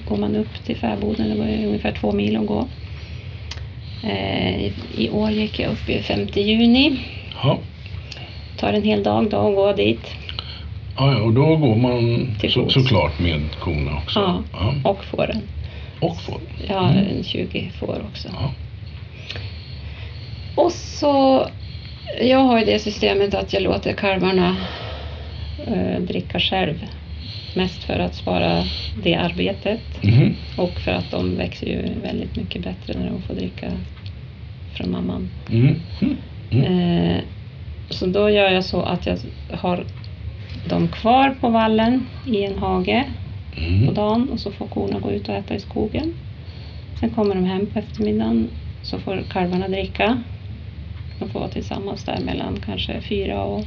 går 0.08 0.18
man 0.18 0.36
upp 0.36 0.64
till 0.66 0.76
fäboden. 0.76 1.30
Det 1.30 1.36
var 1.36 1.66
ungefär 1.68 1.92
två 1.92 2.12
mil 2.12 2.38
att 2.38 2.46
gå. 2.48 2.68
Eh, 4.04 4.56
i, 4.66 4.74
I 4.98 5.10
år 5.10 5.30
gick 5.32 5.60
jag 5.60 5.72
upp 5.72 5.90
i 5.90 6.00
5 6.00 6.20
juni. 6.36 7.00
Ja. 7.44 7.60
Tar 8.62 8.74
en 8.74 8.84
hel 8.84 9.04
dag 9.04 9.30
då 9.30 9.38
att 9.50 9.56
gå 9.56 9.74
dit. 9.74 10.02
Ja, 10.98 11.12
ja, 11.14 11.22
och 11.22 11.34
då 11.34 11.56
går 11.56 11.76
man 11.76 12.28
så, 12.50 12.70
såklart 12.70 13.20
med 13.20 13.42
korna 13.60 13.98
också. 13.98 14.20
Ja, 14.20 14.44
Ja. 14.84 14.90
och 14.92 15.04
fåren. 15.06 15.42
Och 16.00 16.22
får. 16.22 16.40
Ja, 16.68 16.90
Mm. 16.92 17.18
en 17.18 17.24
20 17.24 17.72
får 17.80 18.02
också. 18.10 18.28
Ja. 18.34 18.52
Och 20.56 20.72
så, 20.72 21.48
jag 22.22 22.40
har 22.40 22.60
ju 22.60 22.66
det 22.66 22.80
systemet 22.80 23.34
att 23.34 23.54
jag 23.54 23.64
låter 23.64 23.94
kalvarna 23.94 24.56
eh, 25.68 26.02
dricka 26.02 26.40
själv. 26.40 26.76
Mest 27.56 27.84
för 27.84 28.00
att 28.00 28.16
spara 28.16 28.64
det 29.04 29.16
arbetet 29.16 29.82
Mhm. 30.04 30.36
och 30.58 30.80
för 30.80 30.92
att 30.92 31.12
de 31.12 31.38
växer 31.38 31.68
ju 31.68 31.82
väldigt 32.04 32.36
mycket 32.36 32.62
bättre 32.64 33.00
när 33.00 33.10
de 33.10 33.22
får 33.22 33.34
dricka 33.34 33.72
från 34.74 34.92
mamman. 34.92 35.30
Mm. 35.52 35.76
Mm. 36.02 36.18
Mm. 36.52 36.66
Eh, 37.10 37.18
så 37.92 38.06
då 38.06 38.30
gör 38.30 38.50
jag 38.50 38.66
så 38.66 38.82
att 38.82 39.06
jag 39.06 39.18
har 39.58 39.86
dem 40.70 40.88
kvar 40.88 41.36
på 41.42 41.50
vallen 41.50 42.06
i 42.26 42.44
en 42.44 42.58
hage 42.60 43.04
på 43.56 43.62
Mm. 43.62 43.94
dagen 43.94 44.30
och 44.30 44.40
så 44.40 44.52
får 44.52 44.68
korna 44.68 45.00
gå 45.00 45.12
ut 45.12 45.30
och 45.30 45.36
äta 45.36 45.56
i 45.56 45.60
skogen. 45.60 46.14
Sen 47.00 47.10
kommer 47.10 47.36
de 47.36 47.46
hem 47.46 47.66
på 47.66 47.80
eftermiddagen 47.80 48.50
så 48.82 49.00
får 49.00 49.24
kalvarna 49.30 49.68
dricka. 49.68 50.24
De 51.20 51.30
får 51.30 51.40
vara 51.40 51.50
tillsammans 51.50 52.04
där 52.04 52.20
mellan 52.26 52.60
kanske 52.66 53.02
fyra 53.02 53.44
och 53.44 53.66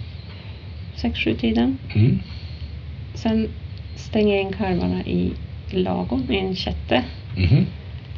sex, 0.97 1.19
sju 1.19 1.35
tiden. 1.35 1.79
Mm. 1.95 2.19
Sen 3.15 3.49
stänger 3.97 4.35
jag 4.35 4.43
in 4.45 4.53
kalvarna 4.53 5.03
i 5.07 5.33
lagom 5.71 6.27
i 6.31 6.37
en 6.39 6.57
kätte 6.57 7.05
Mhm. 7.37 7.67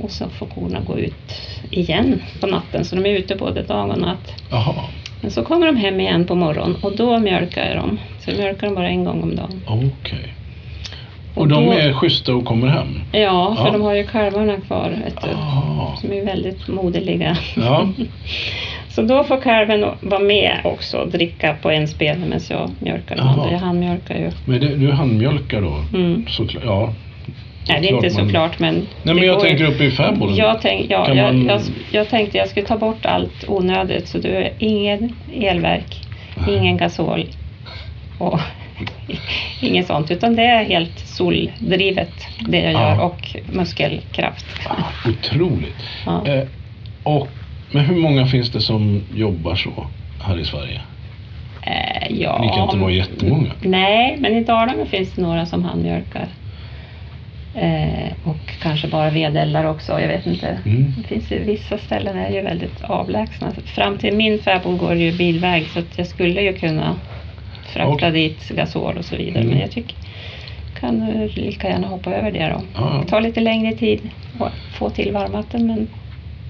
och 0.00 0.10
så 0.10 0.28
får 0.28 0.46
korna 0.46 0.80
gå 0.80 0.98
ut 0.98 1.32
igen 1.70 2.22
på 2.40 2.46
natten. 2.46 2.84
Så 2.84 2.96
de 2.96 3.06
är 3.06 3.10
ute 3.18 3.36
både 3.36 3.62
dag 3.62 3.90
och 3.90 3.98
natt. 4.00 4.34
Jaha, 4.50 4.84
Men 5.20 5.30
så 5.30 5.42
kommer 5.42 5.66
de 5.66 5.76
hem 5.76 6.00
igen 6.00 6.26
på 6.26 6.34
morgonen 6.34 6.76
och 6.82 6.96
då 6.96 7.18
mjölkar 7.18 7.66
jag 7.66 7.76
dem. 7.76 7.98
Så 8.20 8.30
mjölkar 8.30 8.66
dem 8.66 8.74
bara 8.76 8.88
en 8.88 9.04
gång 9.04 9.22
om 9.22 9.36
dagen. 9.36 9.60
okej. 9.66 10.32
Och, 11.34 11.42
Och 11.42 11.48
de 11.48 11.64
då- 11.66 11.72
är 11.72 11.92
schyssta 11.92 12.34
och 12.34 12.44
kommer 12.44 12.66
hem? 12.68 13.00
Ja, 13.12 13.54
för 13.58 13.66
Ja. 13.66 13.72
de 13.72 13.82
har 13.82 13.94
ju 13.94 14.04
kalvarna 14.06 14.56
kvar. 14.56 14.90
Vet 15.04 15.22
du. 15.22 15.28
Som 16.00 16.12
är 16.12 16.24
väldigt 16.24 16.68
moderliga. 16.68 17.36
Ja. 17.56 17.88
Så 18.88 19.02
då 19.02 19.24
får 19.24 19.40
kalven 19.40 19.84
vara 20.00 20.20
med 20.20 20.60
också 20.64 20.96
och 20.98 21.08
dricka 21.10 21.56
på 21.62 21.70
en 21.70 21.88
spel 21.88 22.18
medan 22.18 22.40
jag 22.50 22.70
mjölkar. 22.78 23.16
Jag 23.52 23.58
handmjölkar 23.58 24.14
ju. 24.14 24.30
Men 24.44 24.60
det, 24.60 24.74
du 24.76 24.92
handmjölkar 24.92 25.60
då? 25.62 25.98
Mm. 25.98 26.24
Såklart, 26.28 26.64
ja. 26.64 26.92
Nej, 27.68 27.80
det 27.80 27.86
är 27.86 27.90
Klart 27.90 28.04
inte 28.04 28.16
man- 28.20 28.26
såklart 28.26 28.58
men... 28.58 28.74
Nej 28.74 28.86
det 29.02 29.14
men 29.14 29.24
jag 29.24 29.40
tänker 29.40 29.64
uppe 29.64 29.84
i 29.84 29.90
fäboden. 29.90 30.36
Jag, 30.36 30.60
tänk, 30.62 30.90
ja, 30.90 31.08
jag, 31.14 31.16
man- 31.16 31.46
jag, 31.46 31.60
jag 31.90 32.08
tänkte 32.08 32.38
jag 32.38 32.48
skulle 32.48 32.66
ta 32.66 32.76
bort 32.78 33.06
allt 33.06 33.44
onödigt 33.48 34.08
så 34.08 34.18
du 34.18 34.34
har 34.34 34.50
ingen 34.58 35.16
elverk, 35.34 36.02
ingen 36.48 36.76
gasol 36.76 37.24
och 38.18 38.40
inget 39.60 39.86
sånt 39.86 40.10
utan 40.10 40.36
det 40.36 40.42
är 40.42 40.64
helt 40.64 40.98
soldrivet 40.98 42.12
det 42.40 42.58
jag 42.60 42.72
gör 42.72 42.80
Ja. 42.94 43.02
och 43.02 43.36
muskelkraft. 43.52 44.46
Ah, 44.68 45.08
otroligt. 45.08 45.82
Ja. 46.06 46.26
Eh, 46.26 46.44
och, 47.02 47.28
men 47.70 47.84
hur 47.84 47.96
många 47.96 48.26
finns 48.26 48.50
det 48.52 48.60
som 48.60 49.02
jobbar 49.14 49.54
så 49.54 49.86
här 50.20 50.38
i 50.38 50.44
Sverige? 50.44 50.80
Eh, 51.62 52.06
ja, 52.20 52.38
Ni 52.42 52.48
kan 52.48 52.62
inte 52.64 52.76
vara 52.76 52.90
jättemånga. 52.92 53.50
Nej, 53.60 54.16
men 54.20 54.36
i 54.36 54.44
Dalarna 54.44 54.86
finns 54.86 55.12
det 55.12 55.22
några 55.22 55.46
som 55.46 55.64
handmjölkar. 55.64 56.28
Eh, 57.60 58.12
och 58.24 58.36
kanske 58.62 58.88
bara 58.88 59.10
vedeldar 59.10 59.64
också, 59.64 60.00
jag 60.00 60.08
vet 60.08 60.26
inte. 60.26 60.58
Mm. 60.66 60.94
Det 60.98 61.08
finns 61.08 61.30
ju 61.32 61.38
vissa 61.44 61.78
ställen 61.78 62.18
är 62.18 62.30
ju 62.30 62.40
väldigt 62.42 62.84
avlägsna. 62.84 63.52
Fram 63.64 63.98
till 63.98 64.16
min 64.16 64.38
fäbod 64.38 64.78
går 64.78 64.90
det 64.94 65.00
ju 65.00 65.12
bilväg 65.12 65.66
så 65.66 65.78
att 65.78 65.98
jag 65.98 66.06
skulle 66.06 66.42
ju 66.42 66.52
kunna 66.52 66.96
frakta 67.66 68.10
dit 68.10 68.48
gasol 68.48 68.98
och 68.98 69.04
så 69.04 69.16
vidare. 69.16 69.38
Mm. 69.42 69.50
Men 69.52 69.60
jag 69.60 69.70
tycker 69.70 69.96
kan 70.80 71.26
lika 71.34 71.68
gärna 71.68 71.86
hoppa 71.86 72.14
över 72.14 72.30
det 72.30 72.48
då. 72.48 72.60
Ja. 72.74 73.00
Det 73.04 73.08
tar 73.10 73.20
lite 73.20 73.40
längre 73.40 73.72
tid 73.72 74.00
att 74.40 74.52
få 74.78 74.90
till 74.90 75.12
varmvatten 75.12 75.66
men 75.66 75.86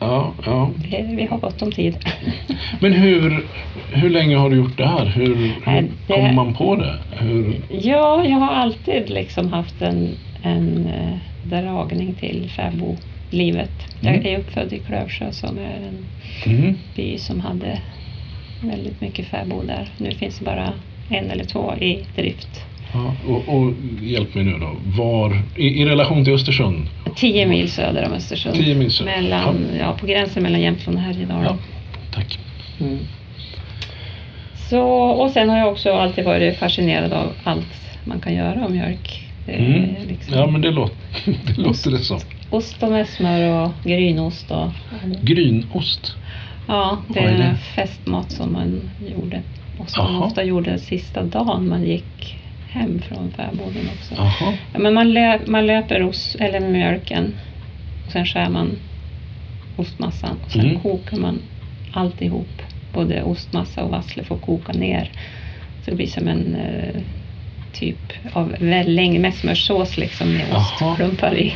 Ja, 0.00 0.32
ja. 0.46 0.70
det, 0.76 1.02
vi 1.16 1.26
har 1.26 1.38
gott 1.38 1.62
om 1.62 1.72
tid. 1.72 1.96
Men 2.80 2.92
hur, 2.92 3.46
hur 3.92 4.10
länge 4.10 4.36
har 4.36 4.50
du 4.50 4.56
gjort 4.56 4.76
det 4.78 4.86
här? 4.86 5.04
Hur, 5.06 5.36
hur 5.36 5.88
det- 6.06 6.14
kom 6.14 6.34
man 6.34 6.54
på 6.54 6.76
det? 6.76 6.94
Hur, 7.10 7.60
Ja, 7.68 8.24
jag 8.24 8.36
har 8.38 8.54
alltid 8.54 9.10
liksom 9.10 9.52
haft 9.52 9.82
en, 9.82 10.16
en 10.46 10.86
eh, 10.86 11.16
dragning 11.42 12.14
till 12.14 12.50
fäbodlivet. 12.56 13.70
Jag 14.00 14.14
Mm. 14.14 14.26
är 14.26 14.38
uppfödd 14.38 14.72
i 14.72 14.78
Klövsjö 14.78 15.32
som 15.32 15.58
är 15.58 15.88
en 15.88 16.06
mm, 16.54 16.74
by 16.96 17.18
som 17.18 17.40
hade 17.40 17.78
väldigt 18.62 19.00
mycket 19.00 19.26
fäbodar. 19.26 19.88
Nu 19.98 20.10
finns 20.10 20.38
det 20.38 20.44
bara 20.44 20.72
en 21.08 21.30
eller 21.30 21.44
två 21.44 21.74
i 21.80 22.04
drift. 22.16 22.64
ja, 22.92 23.14
och, 23.28 23.54
och 23.56 23.72
hjälp 24.02 24.34
mig 24.34 24.44
nu 24.44 24.52
då. 24.58 24.76
Var, 25.02 25.42
i, 25.56 25.82
I 25.82 25.84
relation 25.84 26.24
till 26.24 26.34
Östersund? 26.34 26.86
Tio 27.16 27.46
mil 27.46 27.70
söder 27.70 28.06
om 28.06 28.12
Östersund. 28.12 28.54
Tio 28.56 28.74
mil 28.74 28.90
söder. 28.90 29.16
Mellan, 29.22 29.66
ja. 29.80 29.96
på 30.00 30.06
gränsen 30.06 30.42
mellan 30.42 30.60
Jämtland 30.60 30.98
och 30.98 31.04
Härjedalen. 31.04 31.44
Ja, 31.44 31.56
tack. 32.14 32.38
Mm. 32.80 32.98
Så, 34.70 34.82
och 34.90 35.30
sen 35.30 35.48
har 35.48 35.58
jag 35.58 35.68
också 35.68 35.92
alltid 35.92 36.24
varit 36.24 36.58
fascinerad 36.58 37.12
av 37.12 37.32
allt 37.44 37.98
man 38.04 38.20
kan 38.20 38.34
göra 38.34 38.64
av 38.64 38.70
mjölk. 38.70 39.25
Mm. 39.46 40.08
liksom 40.08 40.34
Ja, 40.38 40.46
men 40.46 40.60
det 40.60 40.70
låter 40.70 40.96
det, 41.46 41.56
låter 41.58 41.90
det 41.90 41.98
som. 41.98 42.20
Ost 42.50 42.82
och 42.82 42.90
med 42.92 43.08
smör 43.08 43.62
och 43.64 43.70
grynost 43.84 44.50
och 44.50 44.70
Grynost? 45.22 46.16
Ja, 46.68 46.98
det 47.08 47.20
är 47.20 47.28
är 47.28 47.40
en 47.40 47.56
festmat 47.56 48.32
som 48.32 48.52
man 48.52 48.90
gjorde. 49.08 49.42
Och 49.78 49.90
som 49.90 50.04
man 50.04 50.14
Jaha. 50.14 50.24
ofta 50.26 50.44
gjorde 50.44 50.78
sista 50.78 51.22
dagen 51.22 51.68
man 51.68 51.84
gick 51.84 52.36
hem 52.68 52.98
från 53.02 53.30
fäboden 53.30 53.88
också. 53.98 54.14
Jaha. 54.16 54.54
Ja, 54.72 54.78
men 54.78 54.94
man, 54.94 55.12
lö, 55.12 55.38
man 55.46 55.66
löper 55.66 56.02
ost, 56.02 56.34
eller 56.40 56.60
mjölken 56.60 57.34
och 58.06 58.12
sen 58.12 58.26
skär 58.26 58.48
man 58.48 58.76
ostmassan 59.76 60.36
och 60.44 60.50
sen 60.50 60.60
Mm. 60.66 60.80
kokar 60.80 61.16
man 61.16 61.38
alltihop. 61.92 62.62
Både 62.92 63.22
ostmassa 63.22 63.84
och 63.84 63.90
vassle 63.90 64.24
får 64.24 64.36
koka 64.38 64.72
ner. 64.72 65.10
Så 65.84 65.90
det 65.90 65.96
blir 65.96 66.06
som 66.06 66.28
en 66.28 66.54
eh, 66.54 67.00
typ 67.78 68.12
av 68.32 68.54
välling 68.60 69.20
med 69.20 69.34
smörsås 69.34 69.96
liksom 69.98 70.32
med 70.32 70.44
Jaha. 70.50 70.58
ostklumpar 70.90 71.34
i. 71.34 71.54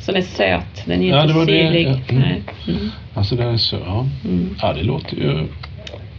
Som 0.00 0.16
är 0.16 0.20
söt, 0.20 0.82
den 0.84 1.02
är 1.02 1.08
Ja, 1.08 1.22
inte 1.22 1.34
syrlig. 1.46 1.86
ja. 1.86 1.90
Mm. 2.08 2.22
Nej. 2.22 2.42
Mm. 2.68 2.90
Alltså 3.14 3.34
det 3.36 3.44
är 3.44 3.56
så, 3.56 3.76
ja. 3.86 4.06
Mm. 4.24 4.56
Ja, 4.62 4.72
det 4.72 4.82
låter 4.82 5.16
ju... 5.16 5.46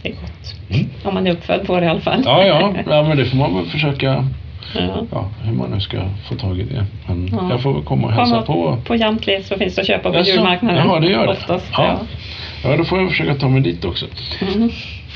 Det 0.02 0.08
är 0.08 0.12
gott. 0.12 0.54
Mm. 0.70 0.86
Om 1.04 1.14
man 1.14 1.26
är 1.26 1.30
uppfödd 1.32 1.66
på 1.66 1.80
det 1.80 1.86
i 1.86 1.88
alla 1.88 2.00
fall. 2.00 2.22
Ja, 2.24 2.44
ja, 2.44 2.74
ja, 2.86 3.02
men 3.02 3.16
det 3.16 3.24
får 3.24 3.36
man 3.36 3.54
väl 3.56 3.66
försöka, 3.66 4.28
Ja. 4.74 5.06
ja, 5.12 5.28
hur 5.42 5.52
man 5.52 5.70
nu 5.70 5.80
ska 5.80 5.98
få 6.28 6.34
tag 6.34 6.58
i 6.60 6.62
det. 6.62 6.84
Men 7.06 7.28
Ja. 7.32 7.50
jag 7.50 7.62
får 7.62 7.72
väl 7.74 7.82
komma 7.82 8.06
och 8.06 8.12
hälsa 8.12 8.42
Komma 8.46 8.76
på. 8.76 8.82
på 8.84 8.96
Jamtli 8.96 9.42
så 9.42 9.56
finns 9.58 9.74
det 9.74 9.80
att 9.80 9.86
köpa 9.86 10.10
på 10.10 10.16
Jaså? 10.16 10.30
julmarknaden. 10.30 10.86
Jaha, 10.86 11.00
det 11.00 11.10
gör 11.10 11.26
det. 11.26 11.32
Oftast. 11.32 11.66
Ja. 11.72 11.98
Ja, 12.64 12.76
då 12.76 12.84
får 12.84 13.00
jag 13.00 13.10
försöka 13.10 13.34
ta 13.34 13.48
mig 13.48 13.60
dit 13.60 13.84
också. 13.84 14.06
Ja, 14.40 14.46
mm. 14.54 14.70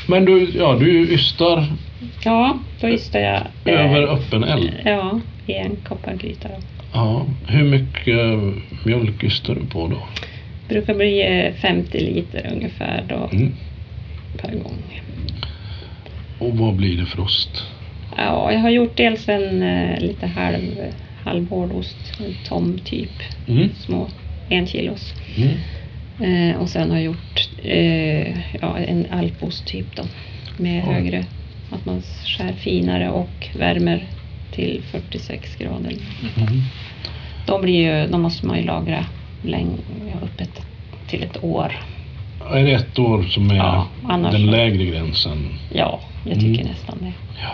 Men 0.07 0.25
du, 0.25 0.51
ja, 0.55 0.77
du 0.81 1.09
ystar 1.15 1.67
ja 2.25 2.59
då 2.81 2.89
ystar 2.89 3.21
jag. 3.21 3.43
eh, 3.65 3.81
över 3.87 4.03
öppen 4.03 4.45
eld. 4.45 4.71
Ja, 4.85 5.21
i 5.47 5.53
en 5.55 5.77
koppargryta 5.77 6.49
då. 6.49 6.55
Ja, 6.93 7.27
hur 7.47 7.65
mycket 7.65 8.17
mjölk 8.85 9.25
ystar 9.25 9.55
du 9.55 9.67
på 9.67 9.89
då? 9.89 10.03
Brukar 10.69 10.95
bli 10.95 11.23
eh, 11.47 11.53
50 11.55 12.01
liter 12.01 12.51
ungefär 12.53 13.05
då 13.09 13.29
Mm. 13.33 13.53
per 14.37 14.53
gång. 14.53 15.03
Och 16.39 16.59
vad 16.59 16.75
blir 16.75 16.97
det 16.97 17.07
för 17.07 17.21
ost? 17.21 17.63
Ja, 18.17 18.53
jag 18.53 18.61
har 18.61 18.71
gjort 18.71 18.97
dels 18.97 19.29
en 19.29 19.63
eh, 19.63 20.01
lite 20.01 20.27
halv, 20.27 20.77
halvhård 21.25 21.73
ost, 21.73 22.13
en 22.21 22.35
tom 22.49 22.79
typ, 22.85 23.11
Mm. 23.49 23.69
små 23.75 24.09
en 24.49 24.67
kilos. 24.67 25.15
Mm. 25.37 26.51
Eh, 26.51 26.57
och 26.57 26.69
sen 26.69 26.91
har 26.91 26.97
jag 26.97 27.05
gjort 27.05 27.42
eh, 27.63 28.39
ja, 28.61 28.79
en 28.79 29.07
alpost 29.11 29.67
typ 29.67 29.97
då. 29.97 30.03
Med 30.57 30.85
Oj. 30.89 30.95
högre, 30.95 31.25
att 31.71 31.87
man 31.87 32.03
skär 32.03 32.53
finare 32.53 33.11
och 33.11 33.49
värmer 33.55 34.07
till 34.51 34.83
46 34.91 35.57
grader. 35.57 35.93
Mm. 36.37 36.63
De, 37.47 37.63
blir 37.63 37.75
ju, 38.03 38.07
de 38.11 38.23
måste 38.23 38.47
man 38.47 38.57
ju 38.59 38.65
lagra 38.65 39.07
länge, 39.43 39.77
ja, 40.13 40.27
upp 40.27 40.41
ett, 40.41 40.67
till 41.07 41.23
ett 41.23 41.45
år. 41.45 41.73
Är 42.51 42.65
det 42.65 42.73
ett 42.73 42.99
år 42.99 43.23
som 43.23 43.51
är 43.51 43.57
Ja, 43.57 43.89
den 44.09 44.47
lägre 44.47 44.85
gränsen? 44.85 45.49
Ja, 45.75 46.01
jag 46.25 46.35
tycker 46.35 46.61
Mm. 46.61 46.67
nästan 46.67 46.99
det. 47.01 47.13
Ja. 47.43 47.53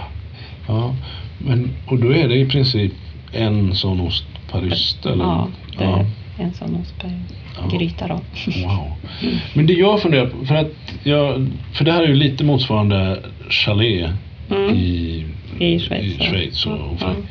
ja. 0.67 0.95
Men, 1.39 1.71
och 1.87 1.99
då 1.99 2.15
är 2.15 2.29
det 2.29 2.37
i 2.37 2.47
princip 2.49 2.93
en 3.33 3.75
sån 3.75 4.01
ost 4.01 4.25
per 4.51 4.65
ysta? 4.65 5.17
Ja, 5.17 5.49
det 5.79 5.85
ja. 5.85 6.05
En 6.39 6.55
sån 6.55 6.77
ost 6.77 6.99
per 6.99 7.21
Ja. 7.57 8.19
Wow. 8.67 8.93
Men 9.55 9.67
det 9.67 9.73
jag 9.73 10.03
funderar 10.03 10.27
på, 10.27 10.47
för 10.47 10.55
att 10.55 10.73
jag, 11.03 11.49
för 11.73 11.85
det 11.85 11.93
här 11.93 12.03
är 12.03 12.07
ju 12.09 12.15
lite 12.15 12.45
motsvarande 12.45 13.19
chalet 13.51 14.11
Mm. 14.51 14.75
i, 14.75 15.27
I 15.59 15.81
Schweiz, 15.81 16.21
i. 16.21 16.25
Schweiz 16.25 16.67
och. 16.67 16.99
Frank- 16.99 17.27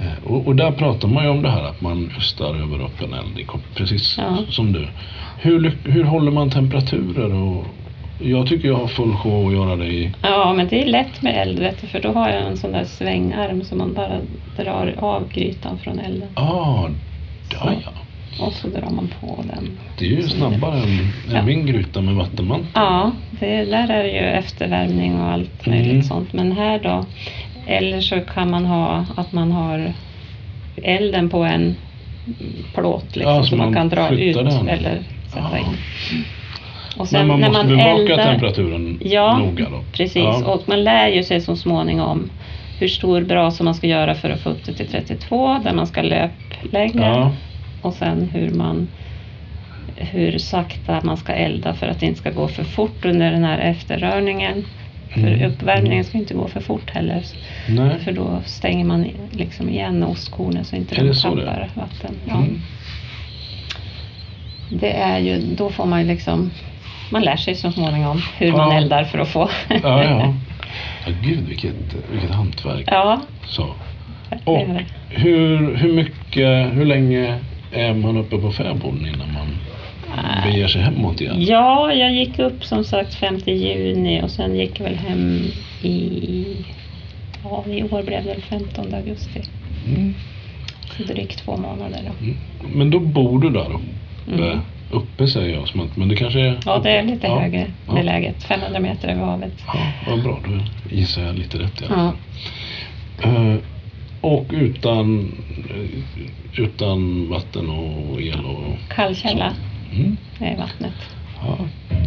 Eh, 0.00 0.24
och, 0.32 0.46
och 0.46 0.56
där 0.56 0.72
pratar 0.72 1.08
man 1.08 1.24
ju 1.24 1.30
om 1.30 1.42
det 1.42 1.50
här 1.50 1.62
att 1.62 1.80
man 1.80 2.10
ystar 2.18 2.54
över 2.54 2.84
öppen 2.84 3.12
eld, 3.14 3.46
precis 3.74 4.18
Ja. 4.18 4.36
som 4.50 4.72
du. 4.72 4.88
Hur, 5.40 5.78
hur 5.84 6.04
håller 6.04 6.30
man 6.30 6.50
temperaturer 6.50 7.32
och, 7.34 7.66
Jag 8.20 8.46
tycker 8.46 8.68
jag 8.68 8.74
har 8.76 8.86
full 8.86 9.12
show 9.14 9.46
att 9.48 9.52
göra 9.52 9.76
det 9.76 9.86
i. 9.86 10.10
Ja, 10.22 10.54
men 10.56 10.68
det 10.68 10.82
är 10.82 10.86
lätt 10.86 11.22
med 11.22 11.42
eld, 11.42 11.58
vet 11.58 11.80
du, 11.80 11.86
för 11.86 12.00
då 12.00 12.12
har 12.12 12.28
jag 12.28 12.42
en 12.42 12.56
sån 12.56 12.72
där 12.72 12.84
svängarm 12.84 13.64
som 13.64 13.78
man 13.78 13.94
bara 13.94 14.20
drar 14.56 14.94
av 14.98 15.28
grytan 15.32 15.78
från 15.78 15.98
elden. 15.98 16.28
Ah, 16.34 16.88
ja, 17.52 17.72
ja. 17.84 17.90
Och 18.40 18.52
så 18.52 18.68
drar 18.68 18.90
man 18.90 19.08
på 19.20 19.44
den. 19.54 19.78
Det 19.98 20.04
är 20.04 20.08
ju 20.10 20.22
snabbare 20.22 20.78
än, 20.78 21.12
Ja. 21.32 21.36
än 21.38 21.46
min 21.46 21.66
gryta 21.66 22.00
med 22.00 22.14
vattenmantel. 22.14 22.68
Ja, 22.74 23.10
det, 23.30 23.64
där 23.64 23.88
är 23.90 24.02
det 24.02 24.10
ju 24.10 24.18
eftervärmning 24.18 25.20
och 25.20 25.30
allt 25.32 25.66
möjligt 25.66 25.90
Mm. 25.90 26.02
sånt. 26.02 26.32
Men 26.32 26.52
här 26.52 26.78
då, 26.82 27.04
eller 27.66 28.00
så 28.00 28.20
kan 28.20 28.50
man 28.50 28.64
ha 28.66 29.04
att 29.16 29.32
man 29.32 29.52
har 29.52 29.92
elden 30.82 31.28
på 31.30 31.42
en 31.44 31.76
plåt 32.74 33.16
liksom, 33.16 33.34
Ja, 33.34 33.42
så 33.42 33.48
så 33.48 33.56
man 33.56 33.66
man 33.66 33.74
kan 33.74 33.88
dra 33.88 34.08
ut 34.10 34.36
den. 34.36 34.68
eller 34.68 34.98
sätta 35.28 35.46
Ja. 35.52 35.58
in. 35.58 35.64
Och 36.96 37.08
Men 37.12 37.26
man 37.28 37.40
måste 37.40 37.64
bevaka 37.66 37.90
eldar- 37.90 38.22
temperaturen 38.24 38.98
Ja, 39.04 39.38
noga 39.38 39.66
då. 39.70 39.82
Precis, 39.92 40.16
Ja. 40.24 40.44
och 40.44 40.62
man 40.68 40.84
lär 40.84 41.08
ju 41.08 41.22
sig 41.22 41.40
så 41.40 41.56
småningom 41.56 42.30
hur 42.78 42.88
stor 42.88 43.20
brasa 43.22 43.64
man 43.64 43.74
ska 43.74 43.86
göra 43.86 44.14
för 44.14 44.30
att 44.30 44.40
få 44.40 44.50
upp 44.50 44.64
det 44.64 44.72
till 44.72 44.86
32, 44.88 45.60
där 45.64 45.72
man 45.72 45.86
ska 45.86 46.02
löplägga 46.02 47.00
Ja. 47.08 47.32
Och 47.82 47.94
sen 47.94 48.28
hur 48.32 48.50
man 48.50 48.88
hur 49.96 50.38
sakta 50.38 51.00
man 51.02 51.16
ska 51.16 51.32
elda 51.32 51.74
för 51.74 51.86
att 51.86 52.00
det 52.00 52.06
inte 52.06 52.18
ska 52.20 52.30
gå 52.30 52.48
för 52.48 52.64
fort 52.64 53.04
under 53.04 53.30
den 53.32 53.44
här 53.44 53.58
efterrörningen. 53.58 54.64
För 55.14 55.20
Mm. 55.20 55.50
uppvärmningen 55.50 56.04
ska 56.04 56.18
inte 56.18 56.34
gå 56.34 56.48
för 56.48 56.60
fort 56.60 56.90
heller. 56.90 57.22
Nej. 57.68 57.98
För 58.04 58.12
då 58.12 58.40
stänger 58.44 58.84
man 58.84 59.06
liksom 59.30 59.68
igen 59.68 60.02
ostkornen 60.02 60.64
så 60.64 60.76
inte 60.76 60.94
de 60.94 61.12
tappar 61.14 61.68
vatten. 61.74 62.14
Ja. 62.28 62.36
Mm. 62.36 62.60
Det 64.70 64.92
är 64.92 65.18
ju, 65.18 65.40
då 65.56 65.70
får 65.70 65.86
man 65.86 66.00
ju 66.00 66.06
liksom, 66.06 66.50
man 67.12 67.22
lär 67.22 67.36
sig 67.36 67.54
så 67.54 67.72
småningom 67.72 68.22
hur 68.38 68.46
Ja. 68.46 68.56
man 68.56 68.72
eldar 68.76 69.04
för 69.04 69.18
att 69.18 69.28
få. 69.28 69.48
Ja, 69.68 70.04
ja. 70.04 70.34
ja 71.06 71.12
gud 71.22 71.48
vilket, 71.48 71.74
vilket 72.12 72.30
hantverk. 72.30 72.84
ja, 72.86 73.20
Så. 73.46 73.74
Och 74.44 74.66
hur, 75.08 75.74
hur 75.76 75.92
mycket, 75.92 76.72
hur 76.76 76.84
länge 76.84 77.38
är 77.72 77.94
man 77.94 78.16
uppe 78.16 78.38
på 78.38 78.52
fäboden 78.52 79.06
innan 79.06 79.32
man 79.32 79.56
beger 80.44 80.68
sig 80.68 80.82
hemåt 80.82 81.20
igen? 81.20 81.42
Ja, 81.44 81.92
jag 81.92 82.12
gick 82.14 82.38
upp 82.38 82.64
som 82.64 82.84
sagt 82.84 83.14
5 83.14 83.36
juni 83.46 84.22
och 84.22 84.30
sen 84.30 84.56
gick 84.56 84.80
jag 84.80 84.84
väl 84.84 84.96
hem 84.96 85.42
i, 85.82 86.44
ja 87.44 87.64
i 87.72 87.82
år 87.82 88.02
blev 88.02 88.24
det 88.24 88.28
väl 88.32 88.42
15 88.42 88.94
augusti. 88.94 89.42
Mm. 89.86 90.14
Så 90.96 91.02
drygt 91.02 91.38
två 91.44 91.56
månader 91.56 92.00
då. 92.06 92.24
Mm. 92.24 92.36
Men 92.74 92.90
då 92.90 93.00
bor 93.00 93.38
du 93.40 93.50
där 93.50 93.72
uppe? 93.72 94.44
Mm. 94.44 94.58
Uppe 94.90 95.26
säger 95.28 95.54
jag 95.54 95.68
som 95.68 95.80
att, 95.80 95.96
men 95.96 96.08
det 96.08 96.16
kanske 96.16 96.40
är... 96.40 96.58
Ja, 96.66 96.80
det 96.82 96.90
är 96.90 97.02
lite 97.02 97.26
Ja. 97.26 97.40
högre 97.40 97.66
Ja. 97.86 97.94
beläget, 97.94 98.42
500 98.44 98.80
meter 98.80 99.08
över 99.08 99.24
havet. 99.24 99.52
Ja, 99.66 99.78
vad 100.08 100.22
bra. 100.22 100.38
Då 100.46 100.60
gissar 100.96 101.22
jag 101.22 101.38
lite 101.38 101.58
rätt 101.58 101.82
i 101.82 101.84
alla 101.84 101.94
Ja. 101.96 102.12
fall. 103.22 103.58
Och 104.20 104.46
utan, 104.50 105.32
eh, 105.70 106.60
utan 106.62 107.28
vatten 107.28 107.70
och 107.70 108.20
el 108.20 108.44
och... 108.44 108.94
Kallkälla 108.94 109.52
Mm. 109.92 110.16
är 110.40 110.56
vattnet. 110.56 110.94
Ja, 111.42 111.58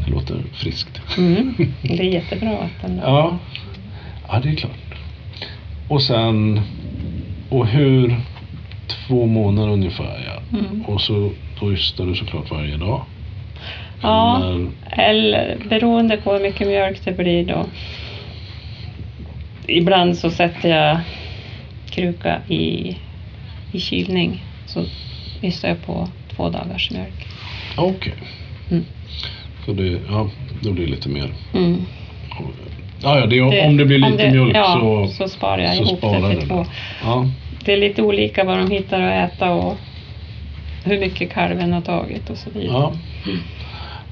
det 0.06 0.12
låter 0.12 0.44
friskt. 0.54 1.02
Mm. 1.18 1.56
Det 1.82 2.00
är 2.00 2.04
jättebra 2.04 2.50
vatten. 2.50 2.98
Då. 2.98 3.04
Ja, 3.04 3.38
ja 4.28 4.40
det 4.44 4.50
är 4.50 4.56
klart. 4.56 4.72
Och 5.88 6.02
sen, 6.02 6.62
och 7.50 7.68
hur, 7.68 8.16
två 8.88 9.26
månader 9.26 9.72
ungefär 9.72 10.24
ja. 10.26 10.60
Mm. 10.60 10.82
Och 10.86 11.02
så 11.02 11.32
då 11.60 11.74
ystar 11.74 12.06
du 12.06 12.16
såklart 12.16 12.52
varje 12.52 12.78
dag. 12.78 13.02
Ja. 14.02 14.44
Eller, 14.46 14.70
Eller 14.92 15.58
beroende 15.70 16.18
på 16.18 16.34
hur 16.34 16.42
mycket 16.42 16.68
mjölk 16.68 17.02
det 17.06 17.12
blir 17.12 17.46
då. 17.46 17.66
Ibland 19.68 20.18
så 20.18 20.30
sätter 20.30 20.70
jag 20.70 21.00
kruka 21.92 22.42
i, 22.48 22.96
i 23.72 23.80
kylning. 23.80 24.44
Så 24.66 24.84
ystar 25.42 25.70
jag 25.70 25.86
på 25.86 26.08
två 26.36 26.50
dagars 26.50 26.92
mjölk. 26.92 27.28
okej. 27.78 28.14
Mm. 28.72 28.86
Så 29.66 29.74
det, 29.74 30.00
ja, 30.10 30.30
då 30.62 30.72
blir 30.72 30.86
det 30.86 30.92
lite 30.92 31.10
mer. 31.10 31.34
Mm. 31.54 31.86
Ja, 33.04 33.20
ja, 33.20 33.26
det, 33.26 33.42
om 33.42 33.78
det 33.78 33.86
blir 33.86 33.98
lite 33.98 34.24
det- 34.26 34.32
mjölk 34.32 34.56
ja, 34.56 34.78
så, 34.82 35.08
så 35.08 35.30
sparar 35.30 35.62
jag 35.62 35.76
så 35.76 35.84
ihop 35.84 35.98
sparar 35.98 36.22
det 36.22 36.28
det 36.30 36.40
till 36.40 36.50
två. 36.50 36.66
Ja, 37.04 37.26
Det 37.66 37.74
är 37.74 37.78
lite 37.78 38.02
olika 38.02 38.44
vad 38.44 38.58
de 38.58 38.72
hittar 38.72 39.02
att 39.02 39.34
äta 39.34 39.52
och 39.54 39.78
hur 40.84 41.00
mycket 41.00 41.34
kalven 41.34 41.74
har 41.74 41.82
tagit 41.82 42.30
och 42.30 42.38
så 42.38 42.50
vidare. 42.50 42.68
ja. 42.74 42.94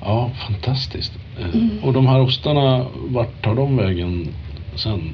ja, 0.01 0.31
fantastiskt. 0.47 1.13
Mm. 1.53 1.69
Och 1.83 1.93
de 1.93 2.07
här 2.07 2.21
ostarna, 2.21 2.85
vart 2.95 3.41
tar 3.43 3.55
de 3.55 3.77
vägen 3.77 4.27
sen? 4.75 5.13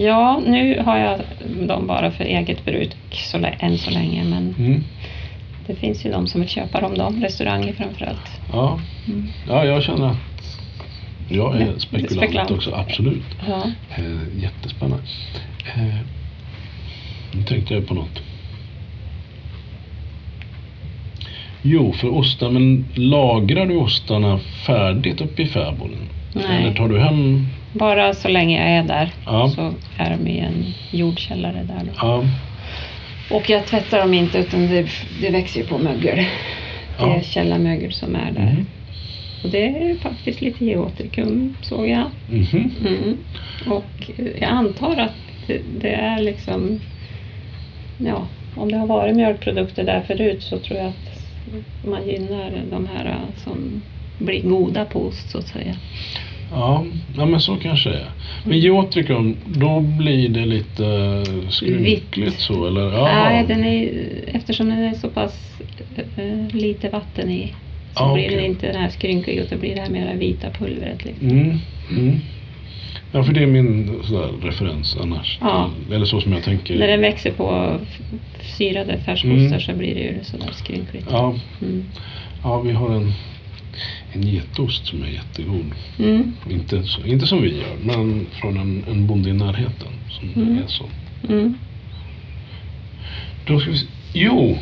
Ja, 0.00 0.40
nu 0.46 0.82
har 0.84 0.98
jag 0.98 1.20
dem 1.68 1.86
bara 1.86 2.10
för 2.10 2.24
eget 2.24 2.64
bruk 2.64 2.96
så, 3.10 3.38
än 3.58 3.78
så 3.78 3.90
länge. 3.90 4.24
Men 4.24 4.54
Mm. 4.58 4.84
det 5.66 5.74
finns 5.74 6.06
ju 6.06 6.10
de 6.10 6.26
som 6.26 6.40
vill 6.40 6.50
köpa 6.50 6.80
dem 6.80 6.94
då, 6.98 7.12
restauranger 7.26 7.72
framförallt. 7.72 8.40
Ja. 8.52 8.80
Mm. 9.08 9.26
ja, 9.48 9.64
jag 9.64 9.82
känner 9.82 10.06
att 10.06 10.16
jag 11.28 11.56
är 11.56 11.60
Ja, 11.60 11.78
spekulant, 11.78 12.12
spekulant. 12.12 12.50
också, 12.50 12.74
absolut. 12.74 13.24
Ja. 13.48 13.62
Eh, 13.96 14.42
jättespännande. 14.42 15.04
Eh, 15.76 15.96
nu 17.34 17.42
tänkte 17.42 17.74
jag 17.74 17.86
på 17.88 17.94
något. 17.94 18.22
Jo, 21.62 21.92
för 21.92 22.08
ostar, 22.08 22.50
men 22.50 22.84
lagrar 22.94 23.66
du 23.66 23.76
ostarna 23.76 24.38
färdigt 24.66 25.20
uppe 25.20 25.42
i 25.42 25.46
fäboden? 25.46 26.08
Nej. 26.32 26.62
Eller 26.62 26.74
tar 26.74 26.88
du 26.88 26.98
hem? 27.00 27.46
Bara 27.72 28.14
så 28.14 28.28
länge 28.28 28.60
jag 28.60 28.70
är 28.78 28.82
där 28.88 29.10
Ja. 29.26 29.48
så 29.48 29.74
är 29.96 30.10
de 30.10 30.26
i 30.26 30.38
en 30.38 30.64
jordkällare 30.92 31.62
där 31.68 31.84
då. 31.84 31.92
Ja, 32.00 32.24
Och 33.30 33.50
jag 33.50 33.66
tvättar 33.66 33.98
dem 33.98 34.14
inte 34.14 34.38
utan 34.38 34.66
det, 34.68 34.86
det 35.20 35.30
växer 35.30 35.60
ju 35.60 35.66
på 35.66 35.78
mögel. 35.78 36.16
Det 36.16 36.26
Ja. 36.98 37.14
är 37.16 37.22
källarmögel 37.22 37.92
som 37.92 38.14
är 38.16 38.32
där. 38.32 38.42
Mhm. 38.52 38.66
Och 39.44 39.50
det 39.50 39.64
är 39.66 39.94
faktiskt 39.98 40.40
lite 40.40 40.64
geotrikum 40.64 41.54
såg 41.62 41.88
jag. 41.88 42.04
Mhm. 42.30 42.70
Mm. 42.86 43.16
Och 43.66 44.10
jag 44.40 44.50
antar 44.50 44.96
att 44.96 45.14
det, 45.46 45.60
det 45.80 45.94
är 45.94 46.22
liksom, 46.22 46.80
ja, 47.98 48.26
om 48.54 48.72
det 48.72 48.78
har 48.78 48.86
varit 48.86 49.16
mjölkprodukter 49.16 49.84
där 49.84 50.00
förut 50.00 50.42
så 50.42 50.58
tror 50.58 50.78
jag 50.78 50.86
att 50.88 51.22
man 51.84 52.08
gynnar 52.08 52.52
de 52.70 52.88
här 52.96 53.16
som 53.36 53.82
blir 54.18 54.42
goda 54.42 54.84
på 54.84 55.00
ost 55.00 55.30
så 55.30 55.38
att 55.38 55.48
säga. 55.48 55.74
Ja, 56.52 56.84
ja, 57.16 57.26
men 57.26 57.40
så 57.40 57.56
kanske 57.56 57.88
det 57.90 57.96
är. 57.96 58.10
Men 58.44 58.58
geotrikum, 58.58 59.36
då 59.46 59.80
blir 59.80 60.28
det 60.28 60.46
lite 60.46 60.84
skrynkligt 61.48 62.18
Vitt. 62.18 62.38
så 62.40 62.66
eller? 62.66 62.92
Ja. 62.92 63.04
Nej, 63.04 63.44
den 63.48 63.64
är, 63.64 63.90
eftersom 64.26 64.68
den 64.68 64.78
är 64.78 64.94
så 64.94 65.08
pass 65.08 65.60
eh, 66.16 66.54
lite 66.56 66.88
vatten 66.88 67.30
i 67.30 67.54
så 67.94 68.04
Ja, 68.04 68.14
blir 68.14 68.24
okej. 68.26 68.36
den 68.36 68.44
inte 68.46 68.66
den 68.66 68.76
här 68.82 68.88
skrynklig 68.88 69.34
utan 69.36 69.58
blir 69.58 69.74
det 69.74 69.80
här 69.80 69.90
mera 69.90 70.14
vita 70.14 70.50
pulvret. 70.50 71.04
Liksom. 71.04 71.28
Mm, 71.30 71.58
mm. 71.90 72.16
Ja, 73.12 73.22
för 73.24 73.32
det 73.32 73.42
är 73.42 73.46
min 73.46 73.90
sådär, 74.04 74.28
referens 74.42 74.96
annars. 75.00 75.38
Ja. 75.40 75.70
Eller 75.92 76.04
så 76.06 76.20
som 76.20 76.32
jag 76.32 76.42
tänker. 76.42 76.78
När 76.78 76.86
den 76.86 77.00
växer 77.00 77.30
på 77.30 77.76
syrade 78.58 78.98
färskostar 78.98 79.36
Mm. 79.36 79.60
så 79.60 79.72
blir 79.72 79.94
det 79.94 80.00
ju 80.00 80.14
sådär 80.22 80.50
skrynkligt. 80.52 81.06
Ja, 81.10 81.34
Mm. 81.62 81.84
ja, 82.42 82.60
vi 82.60 82.72
har 82.72 82.90
en, 82.94 83.12
en 84.12 84.22
getost 84.22 84.86
som 84.86 85.02
är 85.02 85.06
jättegod. 85.08 85.72
Mm. 85.98 86.32
Inte, 86.50 86.82
inte 87.04 87.26
som 87.26 87.42
vi 87.42 87.48
gör, 87.56 87.76
men 87.82 88.26
från 88.32 88.56
en, 88.56 88.84
en 88.90 89.06
bonde 89.06 89.30
i 89.30 89.32
närheten 89.32 89.88
som 90.08 90.42
Mm. 90.42 90.58
är 90.58 90.66
så. 90.66 90.84
Mm. 91.28 91.54
Då 93.46 93.60
ska 93.60 93.70
vi 93.70 93.76
se. 93.76 93.86
Jo, 94.12 94.58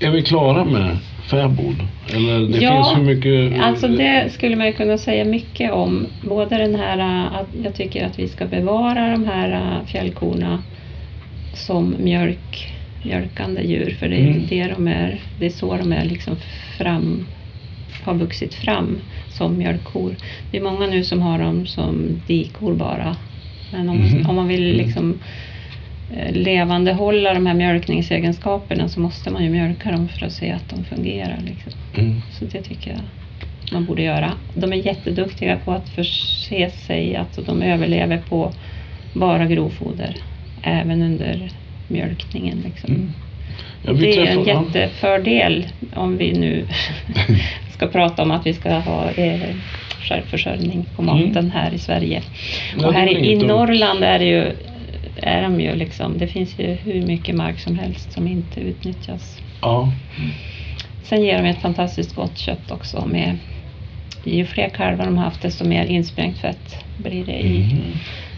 är 0.00 0.10
vi 0.10 0.22
klara 0.22 0.64
med 0.64 0.96
fäbod? 1.30 1.76
Eller 2.14 2.40
det 2.40 2.58
Ja, 2.58 2.84
finns 2.84 2.98
hur 2.98 3.14
mycket... 3.14 3.60
Alltså 3.62 3.88
det 3.88 4.32
skulle 4.32 4.56
man 4.56 4.66
ju 4.66 4.72
kunna 4.72 4.98
säga 4.98 5.24
mycket 5.24 5.72
om. 5.72 6.06
Både 6.28 6.56
den 6.58 6.74
här 6.74 6.98
äh, 6.98 7.34
att 7.36 7.48
jag 7.64 7.74
tycker 7.74 8.06
att 8.06 8.18
vi 8.18 8.28
ska 8.28 8.46
bevara 8.46 9.10
de 9.10 9.24
här 9.24 9.50
äh, 9.52 9.86
fjällkorna 9.86 10.62
som 11.54 11.94
mjölk, 12.00 12.72
mjölkande 13.02 13.62
djur. 13.62 13.96
För 14.00 14.08
det 14.08 14.16
är 14.16 14.26
Mm. 14.28 14.42
det 14.48 14.66
de 14.76 14.88
är. 14.88 15.20
Det 15.38 15.46
är 15.46 15.50
så 15.50 15.76
de 15.76 15.92
är 15.92 16.04
liksom 16.04 16.36
fram, 16.78 17.26
har 18.02 18.14
vuxit 18.14 18.54
fram 18.54 18.98
som 19.28 19.58
mjölkkor. 19.58 20.16
Det 20.50 20.56
är 20.56 20.62
många 20.62 20.86
nu 20.86 21.04
som 21.04 21.22
har 21.22 21.38
dem 21.38 21.66
som 21.66 22.20
dikor 22.26 22.74
bara. 22.74 23.16
Men 23.72 23.88
om, 23.88 23.96
Mhm. 23.98 24.26
om 24.30 24.36
man 24.36 24.48
vill 24.48 24.64
Mm. 24.74 24.86
liksom 24.86 25.20
eh, 26.16 26.32
levandehålla 26.32 27.34
de 27.34 27.46
här 27.46 27.54
mjölkningsegenskaperna 27.54 28.88
så 28.88 29.00
måste 29.00 29.30
man 29.30 29.44
ju 29.44 29.50
mjölka 29.50 29.90
dem 29.92 30.08
för 30.08 30.26
att 30.26 30.32
se 30.32 30.50
att 30.52 30.68
de 30.68 30.84
fungerar. 30.84 31.38
Liksom. 31.44 31.72
Mm. 31.96 32.22
Så 32.32 32.44
det 32.44 32.62
tycker 32.62 32.90
jag 32.90 33.00
man 33.72 33.84
borde 33.84 34.02
göra. 34.02 34.32
De 34.54 34.72
är 34.72 34.76
jätteduktiga 34.76 35.56
på 35.64 35.72
att 35.72 35.88
förse 35.88 36.70
sig, 36.70 37.16
att 37.16 37.38
de 37.46 37.62
överlever 37.62 38.18
på 38.28 38.52
bara 39.12 39.46
grovfoder. 39.46 40.16
Även 40.62 41.02
under 41.02 41.50
mjölkningen. 41.88 42.58
Liksom. 42.64 42.90
Mm. 42.94 43.12
Ja, 43.82 43.92
det 43.92 44.16
är 44.16 44.26
en 44.26 44.44
jättefördel 44.44 45.66
om 45.94 46.16
vi 46.16 46.32
nu 46.32 46.66
ska 47.76 47.86
prata 47.86 48.22
om 48.22 48.30
att 48.30 48.46
vi 48.46 48.54
ska 48.54 48.70
ha 48.70 49.10
eh, 49.10 49.54
självförsörjning 50.00 50.86
på 50.96 51.02
maten 51.02 51.50
här 51.50 51.74
i 51.74 51.78
Sverige. 51.78 52.16
Mm. 52.72 52.82
Ja, 52.82 52.88
och 52.88 52.94
här 52.94 53.06
är 53.06 53.24
i. 53.24 53.36
Norrland 53.36 54.04
är 54.04 54.18
det 54.18 54.24
ju 54.24 54.52
är 55.16 55.42
de 55.42 55.60
ju 55.60 55.74
liksom, 55.74 56.18
det 56.18 56.26
finns 56.26 56.58
ju 56.58 56.66
hur 56.66 57.02
mycket 57.02 57.34
mark 57.34 57.60
som 57.60 57.78
helst 57.78 58.12
som 58.12 58.28
inte 58.28 58.60
utnyttjas. 58.60 59.38
Ja. 59.62 59.92
Sen 61.02 61.22
ger 61.22 61.42
de 61.42 61.48
ett 61.48 61.60
fantastiskt 61.60 62.14
gott 62.14 62.38
kött 62.38 62.70
också 62.70 63.06
med 63.06 63.38
ju 64.24 64.44
fler 64.44 64.68
kalvar 64.68 65.04
de 65.04 65.18
har 65.18 65.24
haft 65.24 65.42
desto 65.42 65.64
mer 65.64 65.84
insprängt 65.84 66.38
fett 66.38 66.84
blir 66.96 67.24
det 67.24 67.38
i. 67.38 67.58
Mhm. 67.58 67.92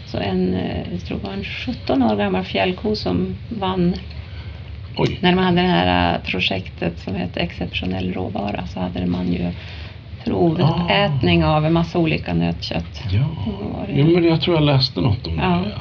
Så 0.05 0.17
en, 0.17 0.53
eh, 0.53 0.91
jag 0.91 1.01
tror 1.01 1.17
det 1.17 1.27
var 1.27 1.33
en 1.33 1.43
17 1.43 2.03
år 2.03 2.15
gammal 2.15 2.43
fjällko 2.43 2.95
som 2.95 3.35
vann 3.49 3.95
Oj. 5.01 5.17
när 5.21 5.35
man 5.35 5.43
hade 5.43 5.61
det 5.61 5.67
här 5.67 6.13
eh, 6.15 6.21
projektet 6.21 6.99
som 6.99 7.15
hette 7.15 7.39
Exceptionell 7.39 8.13
råvara 8.13 8.67
så 8.67 8.79
hade 8.79 9.05
man 9.05 9.33
ju 9.33 9.51
provätning 10.23 11.45
av 11.45 11.65
en 11.65 11.73
massa 11.73 11.99
olika 11.99 12.33
nötkött. 12.33 13.03
Ja. 13.11 13.25
Det? 13.87 13.93
Jo, 13.99 14.05
men 14.13 14.23
jag 14.23 14.41
tror 14.41 14.55
jag 14.55 14.63
läste 14.65 15.01
något 15.01 15.27
om 15.27 15.37
Ja. 15.37 15.63
det. 15.65 15.71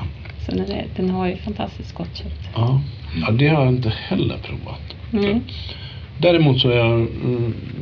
Så 0.44 0.52
den, 0.52 0.72
är, 0.72 0.84
den 0.96 1.10
har 1.10 1.26
ju 1.26 1.36
fantastiskt 1.36 1.94
gott 1.94 2.16
kött. 2.16 2.48
Ja. 2.54 2.80
ja, 3.20 3.30
det 3.30 3.48
har 3.48 3.64
jag 3.64 3.74
inte 3.74 3.92
heller 4.08 4.36
provat. 4.38 4.80
Mm. 5.12 5.40
Däremot 6.18 6.60
så 6.60 6.70
är 6.70 6.76
jag, 6.76 7.06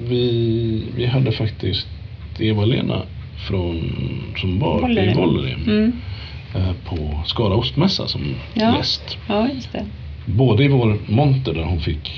vi, 0.09 0.85
vi 0.97 1.07
hade 1.07 1.33
faktiskt 1.33 1.87
Eva-Lena 2.39 3.03
från, 3.49 3.93
som 4.37 4.59
var 4.59 4.79
i 4.79 4.83
Vollerim. 4.83 5.17
Vollerim 5.17 5.63
Mm. 5.67 5.93
eh, 6.55 6.73
på 6.85 7.21
Skara 7.27 7.55
ostmässa 7.55 8.07
som 8.09 8.35
Ja. 8.55 8.77
gäst. 8.77 9.19
Ja, 9.29 9.49
just 9.55 9.73
det. 9.73 9.85
Både 10.27 10.65
i 10.65 10.69
vår 10.69 10.99
monter 11.07 11.55
där 11.55 11.63
hon 11.63 11.81
fick 11.81 12.11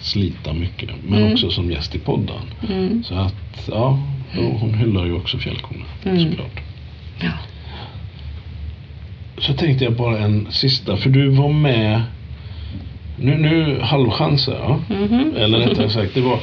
slita 0.00 0.52
mycket 0.52 0.90
men 1.08 1.18
Mm. 1.18 1.32
också 1.32 1.50
som 1.50 1.70
gäst 1.70 1.94
i 1.94 1.98
podden. 1.98 2.40
Mm. 2.68 3.02
Så 3.04 3.14
att 3.14 3.68
ja, 3.70 3.98
då, 4.36 4.42
hon 4.42 4.74
hyllar 4.74 5.04
ju 5.06 5.12
också 5.12 5.38
fjällkorna 5.38 5.84
Mm. 6.04 6.18
såklart. 6.30 6.60
Ja. 7.20 7.30
Så 9.38 9.52
tänkte 9.54 9.84
jag 9.84 9.92
bara 9.96 10.18
en 10.18 10.46
sista, 10.50 10.96
för 10.96 11.10
du 11.10 11.28
var 11.28 11.48
med 11.52 12.02
nu, 13.16 13.38
nu 13.38 13.80
halvchanser 13.80 14.56
ja. 14.62 14.80
Mhm. 14.96 15.32
Eller 15.36 15.58
rättare 15.58 15.90
sagt, 15.90 16.14
det 16.14 16.20
var 16.20 16.38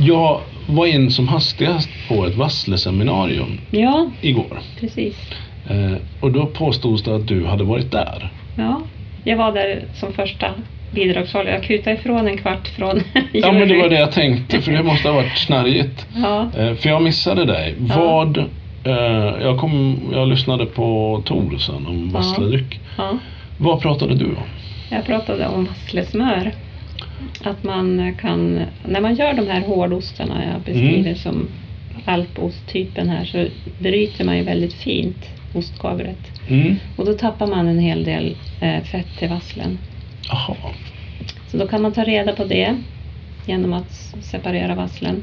Jag 0.00 0.40
var 0.66 0.86
in 0.86 1.10
som 1.10 1.28
hastigast 1.28 1.88
på 2.08 2.26
ett 2.26 2.36
Vassle-seminarium 2.36 3.58
ja, 3.70 4.10
igår. 4.20 4.60
precis. 4.80 5.16
Eh, 5.68 5.92
och 6.20 6.32
då 6.32 6.46
påstods 6.46 7.02
det 7.02 7.16
att 7.16 7.26
du 7.28 7.46
hade 7.46 7.64
varit 7.64 7.90
där. 7.90 8.32
Ja, 8.56 8.82
jag 9.24 9.36
var 9.36 9.52
där 9.52 9.84
som 9.94 10.12
första 10.12 10.46
bidragshållare. 10.90 11.54
Jag 11.54 11.62
kutade 11.62 11.96
ifrån 11.96 12.28
en 12.28 12.36
kvart 12.38 12.68
från 12.68 13.00
Ja 13.32 13.52
men 13.52 13.68
det 13.68 13.78
var 13.78 13.88
det 13.88 13.98
jag 13.98 14.12
tänkte, 14.12 14.60
för 14.60 14.72
det 14.72 14.82
måste 14.82 15.08
ha 15.08 15.14
varit 15.14 15.38
snärjigt. 15.38 16.06
Ja, 16.14 16.50
Eh, 16.58 16.74
för 16.74 16.88
jag 16.88 17.02
missade 17.02 17.44
dig. 17.44 17.74
Ja. 17.88 17.96
Vad... 18.00 18.38
Eh, 18.86 19.42
jag, 19.42 19.58
kom, 19.58 20.00
jag 20.12 20.28
lyssnade 20.28 20.66
på 20.66 21.22
Tor 21.24 21.58
sen 21.58 21.86
om. 21.86 22.10
Vassledryck. 22.10 22.80
ja. 22.96 23.18
Vad 23.58 23.82
pratade 23.82 24.14
du 24.14 24.24
om? 24.26 24.46
Jag 24.90 25.04
pratade 25.06 25.48
om 25.48 25.64
vasslesmör. 25.64 26.52
Att 27.44 27.62
man 27.64 28.14
kan, 28.20 28.60
när 28.88 29.00
man 29.00 29.14
gör 29.14 29.32
de 29.34 29.46
här 29.46 29.60
hårdostarna 29.60 30.34
jag 30.52 30.60
beskriver 30.60 31.00
Mm. 31.00 31.16
som 31.16 31.48
alposttypen 32.04 33.08
här 33.08 33.24
så 33.24 33.46
bryter 33.78 34.24
man 34.24 34.36
ju 34.36 34.42
väldigt 34.42 34.74
fint 34.74 35.28
ostkavlet. 35.54 36.18
Mm. 36.48 36.76
Och 36.96 37.04
då 37.04 37.12
tappar 37.12 37.46
man 37.46 37.68
en 37.68 37.78
hel 37.78 38.04
del 38.04 38.36
eh, 38.60 38.82
fett 38.82 39.06
till 39.18 39.28
vasslen. 39.28 39.78
Jaha. 40.28 40.56
Så 41.48 41.56
då 41.56 41.66
kan 41.68 41.82
man 41.82 41.92
ta 41.92 42.04
reda 42.04 42.32
på 42.32 42.44
det 42.44 42.76
genom 43.46 43.72
att 43.72 43.92
separera 44.20 44.74
vasslen. 44.74 45.22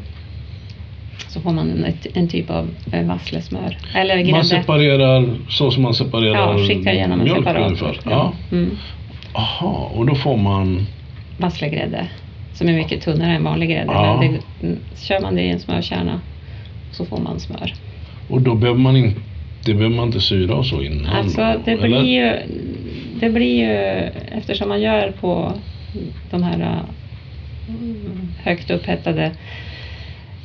Så 1.28 1.42
får 1.42 1.52
man 1.52 1.70
en, 1.70 1.94
en 2.14 2.28
typ 2.28 2.50
av 2.50 2.70
eh, 2.92 3.06
vasslesmör. 3.06 3.78
Eller 3.96 4.16
Man 4.16 4.26
grädde. 4.26 4.44
separerar 4.44 5.30
så 5.50 5.72
som 5.72 5.84
man 5.84 5.94
separerar 5.94 6.36
Ja, 6.60 6.68
skickar 6.68 6.94
genom 6.94 7.20
en 7.20 7.26
mjölk 7.26 7.40
separator. 7.46 7.66
ungefär. 7.68 7.98
Ja. 8.12 8.34
Mm. 8.52 8.78
Aha, 9.34 9.92
och 9.96 10.06
då 10.06 10.16
får 10.16 10.38
man... 10.38 10.86
Vasslegrädde. 11.38 12.08
Som 12.54 12.70
är 12.70 12.74
mycket 12.74 13.02
tunnare 13.02 13.36
än 13.36 13.44
vanlig 13.44 13.70
grädde. 13.70 13.92
Ja. 13.94 14.18
Men 14.22 14.32
det, 14.34 14.68
mm, 14.68 14.80
kör 14.96 15.20
man 15.22 15.36
det 15.36 15.42
i 15.42 15.50
en 15.50 15.60
smörkärna 15.60 16.22
så 16.92 17.06
får 17.06 17.18
man 17.18 17.40
smör. 17.40 17.74
Och 18.30 18.42
då 18.42 18.56
behöver 18.56 18.80
man 18.80 18.96
inte... 18.96 19.22
Det 19.66 19.74
behöver 19.74 19.96
man 19.96 20.08
inte 20.08 20.22
syra 20.22 20.56
och 20.56 20.66
så 20.66 20.82
innan? 20.84 21.06
Alltså 21.16 21.62
det 21.66 21.72
eller? 21.72 21.88
blir 21.88 22.04
ju, 22.04 22.40
det 23.20 23.30
blir 23.30 23.56
ju, 23.56 23.72
eftersom 24.38 24.70
man 24.70 24.82
gör 24.82 25.12
på 25.12 25.54
de 26.32 26.44
här 26.44 26.84
mm, 27.68 28.34
högt 28.44 28.72
upphettade 28.72 29.32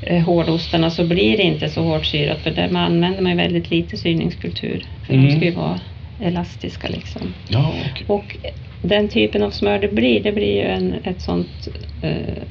eh, 0.02 0.22
hårdostarna 0.22 0.90
så 0.90 1.04
blir 1.04 1.36
det 1.36 1.42
inte 1.42 1.68
så 1.68 1.82
hårt 1.82 2.06
syrat 2.06 2.38
för 2.38 2.50
där 2.50 2.68
man 2.70 2.82
använder 2.82 3.22
man 3.22 3.36
väldigt 3.36 3.70
lite 3.70 3.96
syrningskultur. 3.96 4.84
För 5.06 5.14
Mm. 5.14 5.26
de 5.26 5.36
ska 5.36 5.44
ju 5.44 5.50
vara 5.50 5.80
elastiska 6.22 6.88
liksom. 6.88 7.34
Ja, 7.48 7.74
okej. 7.92 8.04
Och 8.06 8.36
den 8.82 9.08
typen 9.08 9.42
av 9.42 9.50
smör 9.50 9.78
det 9.78 9.88
blir, 9.88 10.22
det 10.22 10.32
blir 10.32 10.54
ju 10.54 10.62
en, 10.62 10.94
ett 11.04 11.20
sånt 11.20 11.68
eh, 12.02 12.42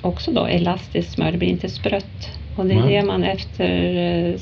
också 0.00 0.32
då 0.32 0.46
elastiskt 0.46 1.12
smör, 1.12 1.32
det 1.32 1.38
blir 1.38 1.48
inte 1.48 1.68
sprött. 1.68 2.30
Och 2.56 2.66
det 2.66 2.74
är 2.74 2.80
Nej. 2.80 2.94
det 2.94 3.02
man 3.02 3.24
efter 3.24 3.96
eh, 3.96 4.34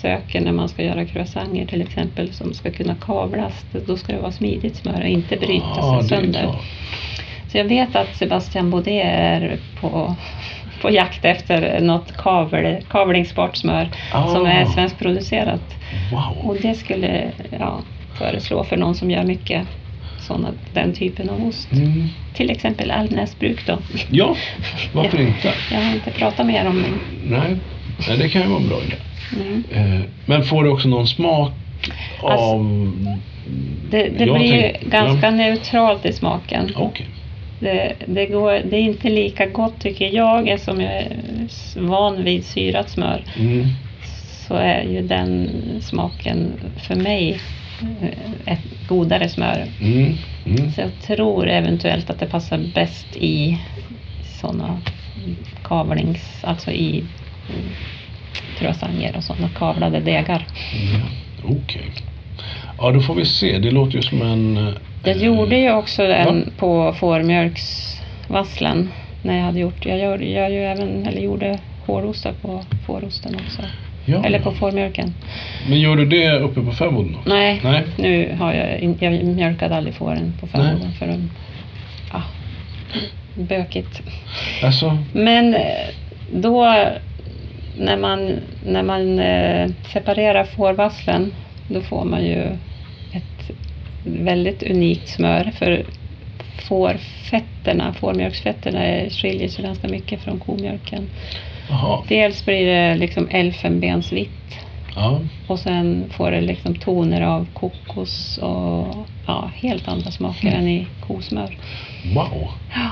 söker 0.00 0.40
när 0.40 0.52
man 0.52 0.68
ska 0.68 0.82
göra 0.82 1.04
croissanter 1.04 1.66
till 1.66 1.82
exempel 1.82 2.32
som 2.32 2.54
ska 2.54 2.70
kunna 2.70 2.94
kavlas. 2.94 3.64
Då 3.86 3.96
ska 3.96 4.12
det 4.12 4.18
vara 4.18 4.32
smidigt 4.32 4.76
smör 4.76 5.00
och 5.00 5.08
inte 5.08 5.36
bryta 5.36 5.66
Ja, 5.76 6.00
sig 6.00 6.08
sönder. 6.08 6.42
klart. 6.42 6.64
Så 7.48 7.58
jag 7.58 7.64
vet 7.64 7.96
att 7.96 8.16
Sebastian 8.16 8.70
Baudet 8.70 9.04
är 9.04 9.58
på, 9.80 10.14
på 10.82 10.90
jakt 10.90 11.24
efter 11.24 11.80
något 11.80 12.16
kavel, 12.16 12.76
kavlingsbart 12.90 13.56
smör 13.56 13.88
som 14.10 14.46
Ah. 14.46 14.50
är 14.50 14.64
svenskproducerat. 14.64 15.74
Wow. 16.12 16.50
Och 16.50 16.56
det 16.62 16.74
skulle 16.74 17.30
jag 17.58 17.82
föreslå 18.14 18.64
för 18.64 18.76
någon 18.76 18.94
som 18.94 19.10
gör 19.10 19.22
mycket 19.24 19.66
såna, 20.20 20.48
den 20.72 20.92
typen 20.92 21.30
av 21.30 21.46
ost. 21.46 21.72
Mm. 21.72 22.08
Till 22.34 22.50
exempel 22.50 22.90
Almnäsbruk 22.90 23.66
då. 23.66 23.78
Ja, 24.10 24.36
varför 24.92 25.20
inte? 25.28 25.52
Jag 25.72 25.80
har 25.80 25.92
inte 25.94 26.10
pratat 26.10 26.46
mer 26.46 26.66
om 26.66 26.84
Nej. 27.24 27.56
Nej, 28.08 28.18
det 28.18 28.28
kan 28.28 28.42
ju 28.42 28.48
vara 28.48 28.60
en 28.60 28.68
bra 28.68 28.78
idé. 28.82 28.96
mm. 29.40 29.64
Eh, 29.94 30.00
men 30.26 30.44
får 30.44 30.64
det 30.64 30.70
också 30.70 30.88
någon 30.88 31.06
smak 31.06 31.52
Alltså, 32.22 32.44
av... 32.46 32.96
Det, 33.90 34.08
det 34.18 34.24
Jag 34.24 34.38
blir 34.38 34.50
tänk- 34.62 34.82
ju 34.82 34.90
ganska 34.90 35.26
ja. 35.26 35.30
neutralt 35.30 36.06
i 36.06 36.12
smaken. 36.12 36.70
Okej. 36.76 37.06
Det, 37.60 37.92
det, 38.06 38.26
går, 38.26 38.50
det 38.70 38.76
är 38.76 38.80
inte 38.80 39.08
lika 39.10 39.46
gott 39.46 39.80
tycker 39.80 40.14
jag 40.14 40.48
eftersom 40.48 40.80
jag 40.80 40.92
är 40.92 41.16
van 41.76 42.24
vid 42.24 42.44
syrat 42.44 42.90
smör. 42.90 43.22
Mm. 43.38 43.66
Så 44.48 44.54
är 44.54 44.82
ju 44.82 45.02
den 45.02 45.50
smaken 45.80 46.52
för 46.88 46.94
mig 46.94 47.40
eh, 48.02 48.52
ett 48.52 48.88
godare 48.88 49.28
smör. 49.28 49.66
Mm. 49.80 50.14
Mm. 50.46 50.72
Så 50.72 50.80
jag 50.80 50.90
tror 51.06 51.48
eventuellt 51.48 52.10
att 52.10 52.18
det 52.18 52.26
passar 52.26 52.58
bäst 52.74 53.16
i 53.16 53.58
sådana 54.40 54.80
kavlings, 55.64 56.44
alltså 56.44 56.70
i 56.70 57.04
croissanter 58.58 59.16
och 59.16 59.24
sådana 59.24 59.48
kavlade 59.48 60.00
degar. 60.00 60.46
Ja, 60.92 61.00
Okej. 61.44 61.82
Ja, 62.78 62.90
då 62.90 63.00
får 63.00 63.14
vi 63.14 63.24
se. 63.24 63.58
Det 63.58 63.70
låter 63.70 63.96
ju 63.96 64.02
som 64.02 64.22
en... 64.22 64.56
eh, 64.56 64.72
Jag 65.04 65.16
gjorde 65.16 65.56
ju 65.56 65.72
också 65.72 66.02
en 66.02 66.44
Ja. 66.46 66.52
på 66.58 66.92
fårmjölksvasslen 66.98 68.88
när 69.22 69.36
jag 69.36 69.44
hade 69.44 69.60
gjort, 69.60 69.86
jag 69.86 69.98
gör, 69.98 70.18
jag 70.18 70.52
gör 70.52 70.62
även, 70.70 71.06
eller 71.06 71.20
gjorde 71.20 71.58
hårdostar 71.86 72.32
på 72.42 72.64
fårosten 72.86 73.34
också. 73.46 73.62
Ja. 74.04 74.24
Eller 74.24 74.38
på 74.40 74.52
fårmjölken. 74.52 75.14
Men 75.68 75.80
gör 75.80 75.96
du 75.96 76.04
det 76.06 76.38
uppe 76.38 76.60
på 76.60 76.72
fäboden? 76.72 77.16
Nej, 77.26 77.60
Nej. 77.64 77.82
nu 77.98 78.36
har 78.38 78.52
jag, 78.54 78.96
jag 79.00 79.24
mjölkade 79.24 79.76
aldrig 79.76 79.94
fåren 79.94 80.32
på 80.40 80.46
fäboden 80.46 80.92
för 80.98 81.06
de, 81.06 81.30
ja, 82.12 82.22
bökigt. 83.34 84.02
Alltså, 84.62 84.98
Men 85.12 85.54
eh, 85.54 85.60
då 86.32 86.64
när 87.80 87.96
man, 87.96 88.38
när 88.64 88.82
man 88.82 89.18
eh, 89.18 89.70
separerar 89.92 90.44
fårvasslen 90.44 91.34
då 91.66 91.80
får 91.80 92.04
man 92.04 92.26
ju 92.26 92.42
ett 93.12 93.50
väldigt 94.02 94.62
unikt 94.62 95.08
smör 95.08 95.52
för 95.58 95.84
fårfetterna, 96.58 97.92
fårmjölksfetterna 97.92 99.10
skiljer 99.10 99.48
sig 99.48 99.64
ganska 99.64 99.88
mycket 99.88 100.20
från 100.20 100.38
komjölken. 100.38 101.08
jaha. 101.68 102.04
Dels 102.08 102.44
blir 102.44 102.66
det 102.66 102.94
liksom 102.94 103.28
elfenbensvitt 103.30 104.30
Ja. 104.94 105.20
och 105.46 105.58
sen 105.58 106.10
får 106.16 106.30
det 106.30 106.40
liksom 106.40 106.74
toner 106.74 107.20
av 107.20 107.46
kokos 107.52 108.38
och 108.38 108.86
ja, 109.26 109.50
helt 109.56 109.88
andra 109.88 110.10
smaker 110.10 110.48
Mm. 110.48 110.60
än 110.60 110.68
i 110.68 110.86
kosmör. 111.00 111.56
Wow. 112.14 112.48
Ja. 112.74 112.90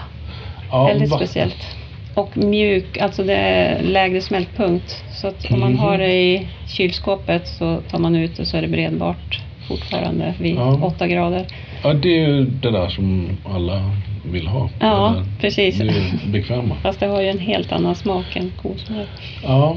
Ja, 0.70 0.86
Väldigt 0.86 1.10
va- 1.10 1.16
speciellt. 1.16 1.76
Och 2.18 2.36
mjuk, 2.36 2.98
alltså 2.98 3.22
det 3.24 3.34
är 3.36 3.82
lägre 3.82 4.20
smältpunkt. 4.20 5.04
Så 5.10 5.28
att 5.28 5.50
om 5.50 5.60
man 5.60 5.70
Mhm. 5.72 5.78
har 5.78 5.98
det 5.98 6.12
i 6.14 6.48
kylskåpet 6.66 7.48
så 7.48 7.80
tar 7.90 7.98
man 7.98 8.16
ut 8.16 8.36
det 8.36 8.46
så 8.46 8.56
är 8.56 8.62
det 8.62 8.68
bredbart 8.68 9.40
fortfarande 9.68 10.34
vid 10.40 10.54
Ja. 10.56 10.78
8 10.82 11.06
grader. 11.06 11.46
Ja, 11.82 11.92
det 11.92 12.08
är 12.08 12.28
ju 12.28 12.44
det 12.44 12.70
där 12.70 12.88
som 12.88 13.28
alla 13.54 13.90
vill 14.32 14.46
ha. 14.46 14.68
Ja, 14.80 15.10
Eller, 15.10 15.24
precis. 15.40 15.78
Ni 15.78 15.86
är 15.88 16.32
bekväma. 16.32 16.74
Fast 16.82 17.00
det 17.00 17.06
har 17.06 17.20
ju 17.22 17.28
en 17.28 17.38
helt 17.38 17.72
annan 17.72 17.94
smak 17.94 18.36
än 18.36 18.52
kosmör. 18.62 19.06
Ja. 19.42 19.76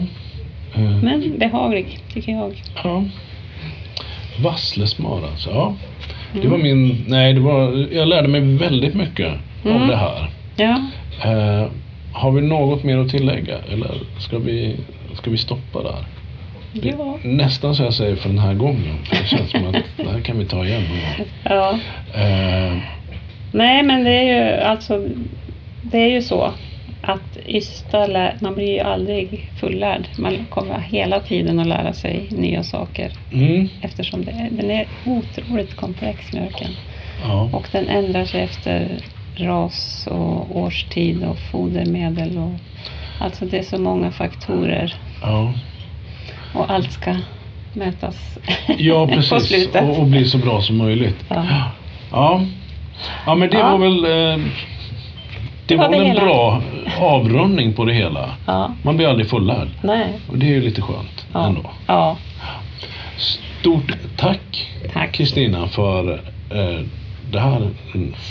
Eh, 0.76 0.82
Men 1.04 1.38
behaglig, 1.38 2.00
tycker 2.14 2.32
jag. 2.32 2.62
ja. 2.84 3.04
Vasslesmör 4.44 5.28
alltså. 5.32 5.50
Ja. 5.50 5.74
Det 6.34 6.40
Mm. 6.40 6.52
var 6.52 6.58
min, 6.58 7.06
nej 7.08 7.34
det 7.34 7.40
var, 7.40 7.88
jag 7.94 8.08
lärde 8.08 8.28
mig 8.28 8.42
väldigt 8.42 8.94
mycket 8.94 9.28
av 9.66 9.72
Mm. 9.72 9.88
det 9.88 9.96
här. 9.96 10.30
Ja, 10.56 10.80
Eh, 11.24 11.66
har 12.12 12.32
vi 12.32 12.42
något 12.42 12.84
mer 12.84 12.98
att 12.98 13.10
tillägga 13.10 13.58
eller 13.72 13.92
ska 14.20 14.40
vi, 14.40 14.76
ska 15.14 15.32
vi 15.32 15.38
stoppa 15.38 15.84
där? 15.84 16.06
Ja. 16.74 17.18
Nästan 17.24 17.76
så 17.76 17.84
jag 17.84 17.94
säger 17.94 18.16
för 18.16 18.30
den 18.30 18.40
här 18.40 18.54
gången. 18.54 18.98
För 19.06 19.16
det 19.16 19.28
känns 19.28 19.52
som 19.52 19.68
att 19.68 19.76
det 19.98 20.10
här 20.10 20.22
kan 20.22 20.40
vi 20.40 20.46
ta 20.46 20.66
igen 20.66 20.84
någon 20.84 21.28
ja. 21.44 21.80
Eh, 22.14 22.78
Nej, 23.52 23.84
men 23.84 24.04
det 24.04 24.12
är 24.12 24.24
ju 24.24 24.62
alltså, 24.62 25.08
det 25.82 25.98
är 25.98 26.10
ju 26.10 26.22
så 26.22 26.52
att 27.02 27.38
Ystad, 27.48 28.32
man 28.40 28.56
blir 28.56 28.74
ju 28.74 28.80
aldrig 28.80 29.50
fullärd. 29.60 30.08
Man 30.18 30.46
kommer 30.50 30.80
hela 30.80 31.20
tiden 31.20 31.60
att 31.60 31.68
lära 31.68 31.94
sig 31.94 32.28
nya 32.30 32.64
saker 32.64 33.12
mm, 33.34 33.70
eftersom 33.82 34.26
det 34.26 34.32
är, 34.32 34.50
den 34.52 34.72
är 34.72 34.88
otroligt 35.06 35.76
komplex 35.76 36.34
mjölken. 36.34 36.72
ja. 37.24 37.50
Och 37.54 37.68
den 37.72 37.88
ändrar 37.88 38.26
sig 38.26 38.42
efter 38.42 38.98
ras 39.36 40.08
och 40.12 40.58
årstid 40.58 41.24
och 41.24 41.38
fodermedel 41.52 42.38
och 42.38 42.52
alltså 43.20 43.46
det 43.46 43.58
är 43.58 43.64
så 43.64 43.78
många 43.78 44.12
faktorer 44.12 44.94
ja. 45.22 45.54
och 46.54 46.72
allt 46.72 46.92
ska 46.92 47.16
mötas 47.74 48.38
Ja, 48.78 49.08
på 49.08 49.14
precis. 49.14 49.44
slutet. 49.48 49.84
Och, 49.84 50.00
och 50.00 50.06
bli 50.08 50.26
så 50.26 50.38
bra 50.38 50.62
som 50.62 50.78
möjligt. 50.78 51.26
Ja. 51.28 51.46
Ja, 52.12 52.42
ja 53.26 53.36
men 53.36 53.50
det 53.50 53.58
Ja. 53.58 53.72
var 53.72 53.78
väl 53.78 54.06
eh, 54.06 54.46
det 55.68 55.76
var 55.76 55.86
var 55.86 55.92
det 55.92 55.98
väl 56.00 56.08
en 56.08 56.14
hela. 56.16 56.22
bra 56.26 56.62
avrundning 57.00 57.74
på 57.74 57.86
det 57.86 57.94
hela. 57.94 58.30
Ja, 58.48 58.72
Man 58.84 58.98
blir 58.98 59.08
aldrig 59.08 59.30
fullärd. 59.30 59.68
nej. 59.84 60.08
Och 60.30 60.38
det 60.38 60.46
är 60.46 60.50
ju 60.54 60.62
lite 60.62 60.82
skönt 60.82 61.26
Ja. 61.34 61.46
ändå. 61.48 61.62
ja. 61.88 62.18
Stort 63.18 63.92
tack 64.18 64.68
Tack. 64.94 65.12
Kristina 65.12 65.68
för 65.68 66.14
eh, 66.52 66.80
det 67.32 67.40
här 67.40 67.70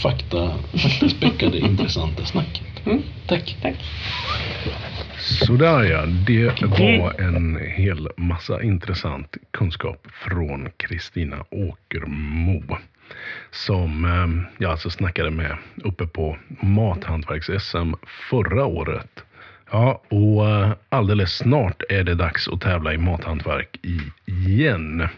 fakta, 0.02 0.58
faktaspäckade 0.72 1.58
intressanta 1.70 2.24
snacket. 2.24 2.86
Mm, 2.86 3.02
Tack. 3.26 3.56
tack. 3.62 3.76
Sådär 5.18 5.82
ja, 5.82 6.06
det 6.06 6.62
var 6.62 7.20
en 7.20 7.56
hel 7.56 8.08
massa 8.16 8.62
intressant 8.62 9.36
kunskap 9.50 10.06
från 10.12 10.68
Kristina 10.76 11.44
Åkermo. 11.50 12.62
Som 13.50 14.04
eh, 14.04 14.52
jag 14.58 14.70
alltså 14.70 14.90
snackade 14.90 15.30
med 15.30 15.56
uppe 15.84 16.06
på 16.06 16.36
Mathantverks-SM 16.60 17.94
förra 18.30 18.64
året. 18.64 19.24
Ja, 19.70 20.02
och 20.08 20.48
eh, 20.48 20.72
alldeles 20.88 21.36
snart 21.36 21.82
är 21.88 22.04
det 22.04 22.14
dags 22.14 22.48
att 22.48 22.60
tävla 22.60 22.94
i 22.94 22.98
mathantverk 22.98 23.80
igen. 24.26 25.08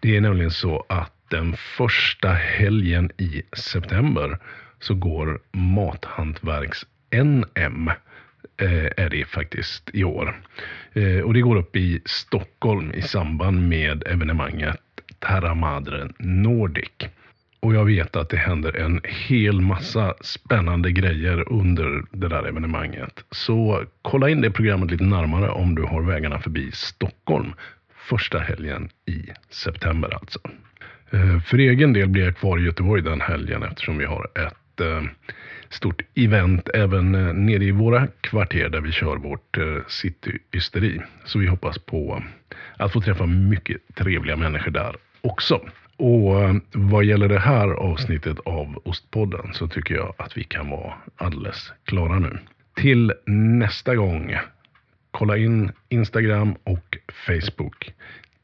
Det 0.00 0.16
är 0.16 0.20
nämligen 0.20 0.50
så 0.50 0.84
att 0.88 1.17
den 1.30 1.56
första 1.56 2.28
helgen 2.28 3.10
i 3.16 3.42
september 3.52 4.38
så 4.80 4.94
går 4.94 5.40
Mathantverks 5.52 6.86
NM 7.10 7.88
eh, 8.60 8.86
är 8.96 9.10
det 9.10 9.24
faktiskt 9.24 9.90
i 9.92 10.04
år. 10.04 10.40
Eh, 10.92 11.20
och 11.20 11.34
det 11.34 11.40
går 11.40 11.56
upp 11.56 11.76
i 11.76 12.00
Stockholm 12.04 12.92
i 12.94 13.02
samband 13.02 13.68
med 13.68 14.02
evenemanget 14.06 14.80
Terra 15.18 15.54
Madre 15.54 16.08
Nordic. 16.18 16.90
Och 17.60 17.74
jag 17.74 17.84
vet 17.84 18.16
att 18.16 18.28
det 18.28 18.36
händer 18.36 18.76
en 18.76 19.00
hel 19.04 19.60
massa 19.60 20.14
spännande 20.20 20.92
grejer 20.92 21.52
under 21.52 22.02
det 22.10 22.28
där 22.28 22.48
evenemanget. 22.48 23.24
Så 23.30 23.84
kolla 24.02 24.28
in 24.28 24.40
det 24.40 24.50
programmet 24.50 24.90
lite 24.90 25.04
närmare 25.04 25.50
om 25.50 25.74
du 25.74 25.82
har 25.82 26.02
vägarna 26.02 26.38
förbi 26.38 26.70
Stockholm. 26.72 27.52
Första 27.94 28.38
helgen 28.38 28.88
i 29.06 29.28
september 29.50 30.14
alltså. 30.14 30.38
Eh, 31.10 31.40
för 31.40 31.58
egen 31.58 31.92
del 31.92 32.08
blir 32.08 32.24
jag 32.24 32.36
kvar 32.36 32.58
i 32.58 32.62
Göteborg 32.62 33.02
den 33.02 33.20
helgen 33.20 33.62
eftersom 33.62 33.98
vi 33.98 34.04
har 34.04 34.28
ett 34.34 34.80
eh, 34.80 35.02
stort 35.68 36.02
event 36.14 36.68
även 36.74 37.14
eh, 37.14 37.34
nere 37.34 37.64
i 37.64 37.70
våra 37.70 38.06
kvarter 38.20 38.68
där 38.68 38.80
vi 38.80 38.92
kör 38.92 39.16
vårt 39.16 39.58
cityysteri. 39.88 41.00
Så 41.24 41.38
vi 41.38 41.46
hoppas 41.46 41.78
på 41.78 42.22
att 42.76 42.92
få 42.92 43.00
träffa 43.00 43.26
mycket 43.26 43.76
trevliga 43.94 44.36
människor 44.36 44.70
där 44.70 44.96
också. 45.20 45.60
Och 45.96 46.34
vad 46.72 47.04
gäller 47.04 47.28
det 47.28 47.38
här 47.38 47.68
avsnittet 47.68 48.38
av 48.44 48.80
Ostpodden 48.84 49.54
så 49.54 49.68
tycker 49.68 49.94
jag 49.94 50.14
att 50.18 50.36
vi 50.36 50.44
kan 50.44 50.70
vara 50.70 50.94
alldeles 51.16 51.72
klara 51.84 52.18
nu. 52.18 52.38
Till 52.74 53.12
nästa 53.26 53.94
gång 53.94 54.38
Kolla 55.18 55.36
in 55.36 55.72
Instagram 55.88 56.54
och 56.64 56.98
Facebook. 57.26 57.92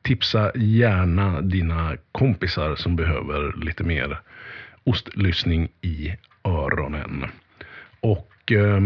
Tipsa 0.05 0.53
gärna 0.55 1.41
dina 1.41 1.97
kompisar 2.13 2.77
som 2.77 2.97
behöver 2.97 3.53
lite 3.65 3.85
mer 3.85 4.21
ostlyssning 4.85 5.69
i 5.81 6.17
öronen. 6.45 7.25
Och 8.01 8.53
eh, 8.53 8.81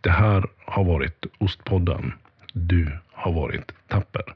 det 0.00 0.10
här 0.10 0.44
har 0.64 0.84
varit 0.84 1.26
Ostpodden. 1.38 2.12
Du 2.52 2.98
har 3.12 3.32
varit 3.32 3.72
tapper. 3.88 4.34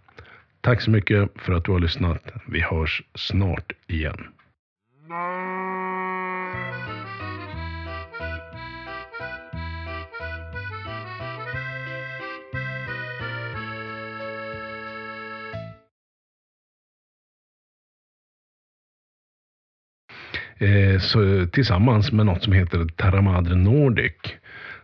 Tack 0.60 0.80
så 0.80 0.90
mycket 0.90 1.30
för 1.36 1.52
att 1.52 1.64
du 1.64 1.72
har 1.72 1.80
lyssnat. 1.80 2.32
Vi 2.46 2.60
hörs 2.60 3.02
snart 3.14 3.72
igen. 3.86 4.28
Eh, 20.62 20.98
så, 21.00 21.46
tillsammans 21.52 22.12
med 22.12 22.26
något 22.26 22.42
som 22.42 22.52
heter 22.52 22.86
Terra 22.96 23.20
Madre 23.20 23.54
Nordic. 23.54 24.12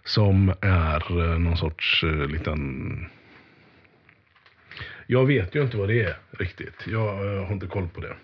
Som 0.04 0.54
är 0.60 1.22
eh, 1.22 1.38
någon 1.38 1.56
sorts 1.56 2.04
eh, 2.04 2.26
liten... 2.28 3.06
Jag 5.06 5.26
vet 5.26 5.54
ju 5.54 5.62
inte 5.62 5.76
vad 5.76 5.88
det 5.88 6.02
är 6.02 6.16
riktigt. 6.30 6.86
Jag 6.86 7.36
eh, 7.36 7.44
har 7.44 7.52
inte 7.52 7.66
koll 7.66 7.88
på 7.88 8.00
det. 8.00 8.16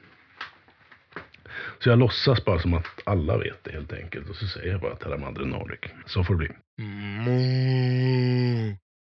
Så 1.79 1.89
jag 1.89 1.99
låtsas 1.99 2.45
bara 2.45 2.59
som 2.59 2.75
att 2.75 3.01
alla 3.05 3.39
vet 3.39 3.65
det 3.65 3.73
helt 3.73 3.93
enkelt. 3.93 4.31
Och 4.31 4.37
så 4.37 4.47
säger 4.47 4.73
jag 4.73 4.81
bara 4.81 4.97
Terra 4.97 5.19
Madre 5.19 5.45
Nordic. 5.45 5.81
Så 6.07 6.25
får 6.25 6.35
det 6.35 6.39
bli. 6.39 6.49
Mm. 6.79 8.77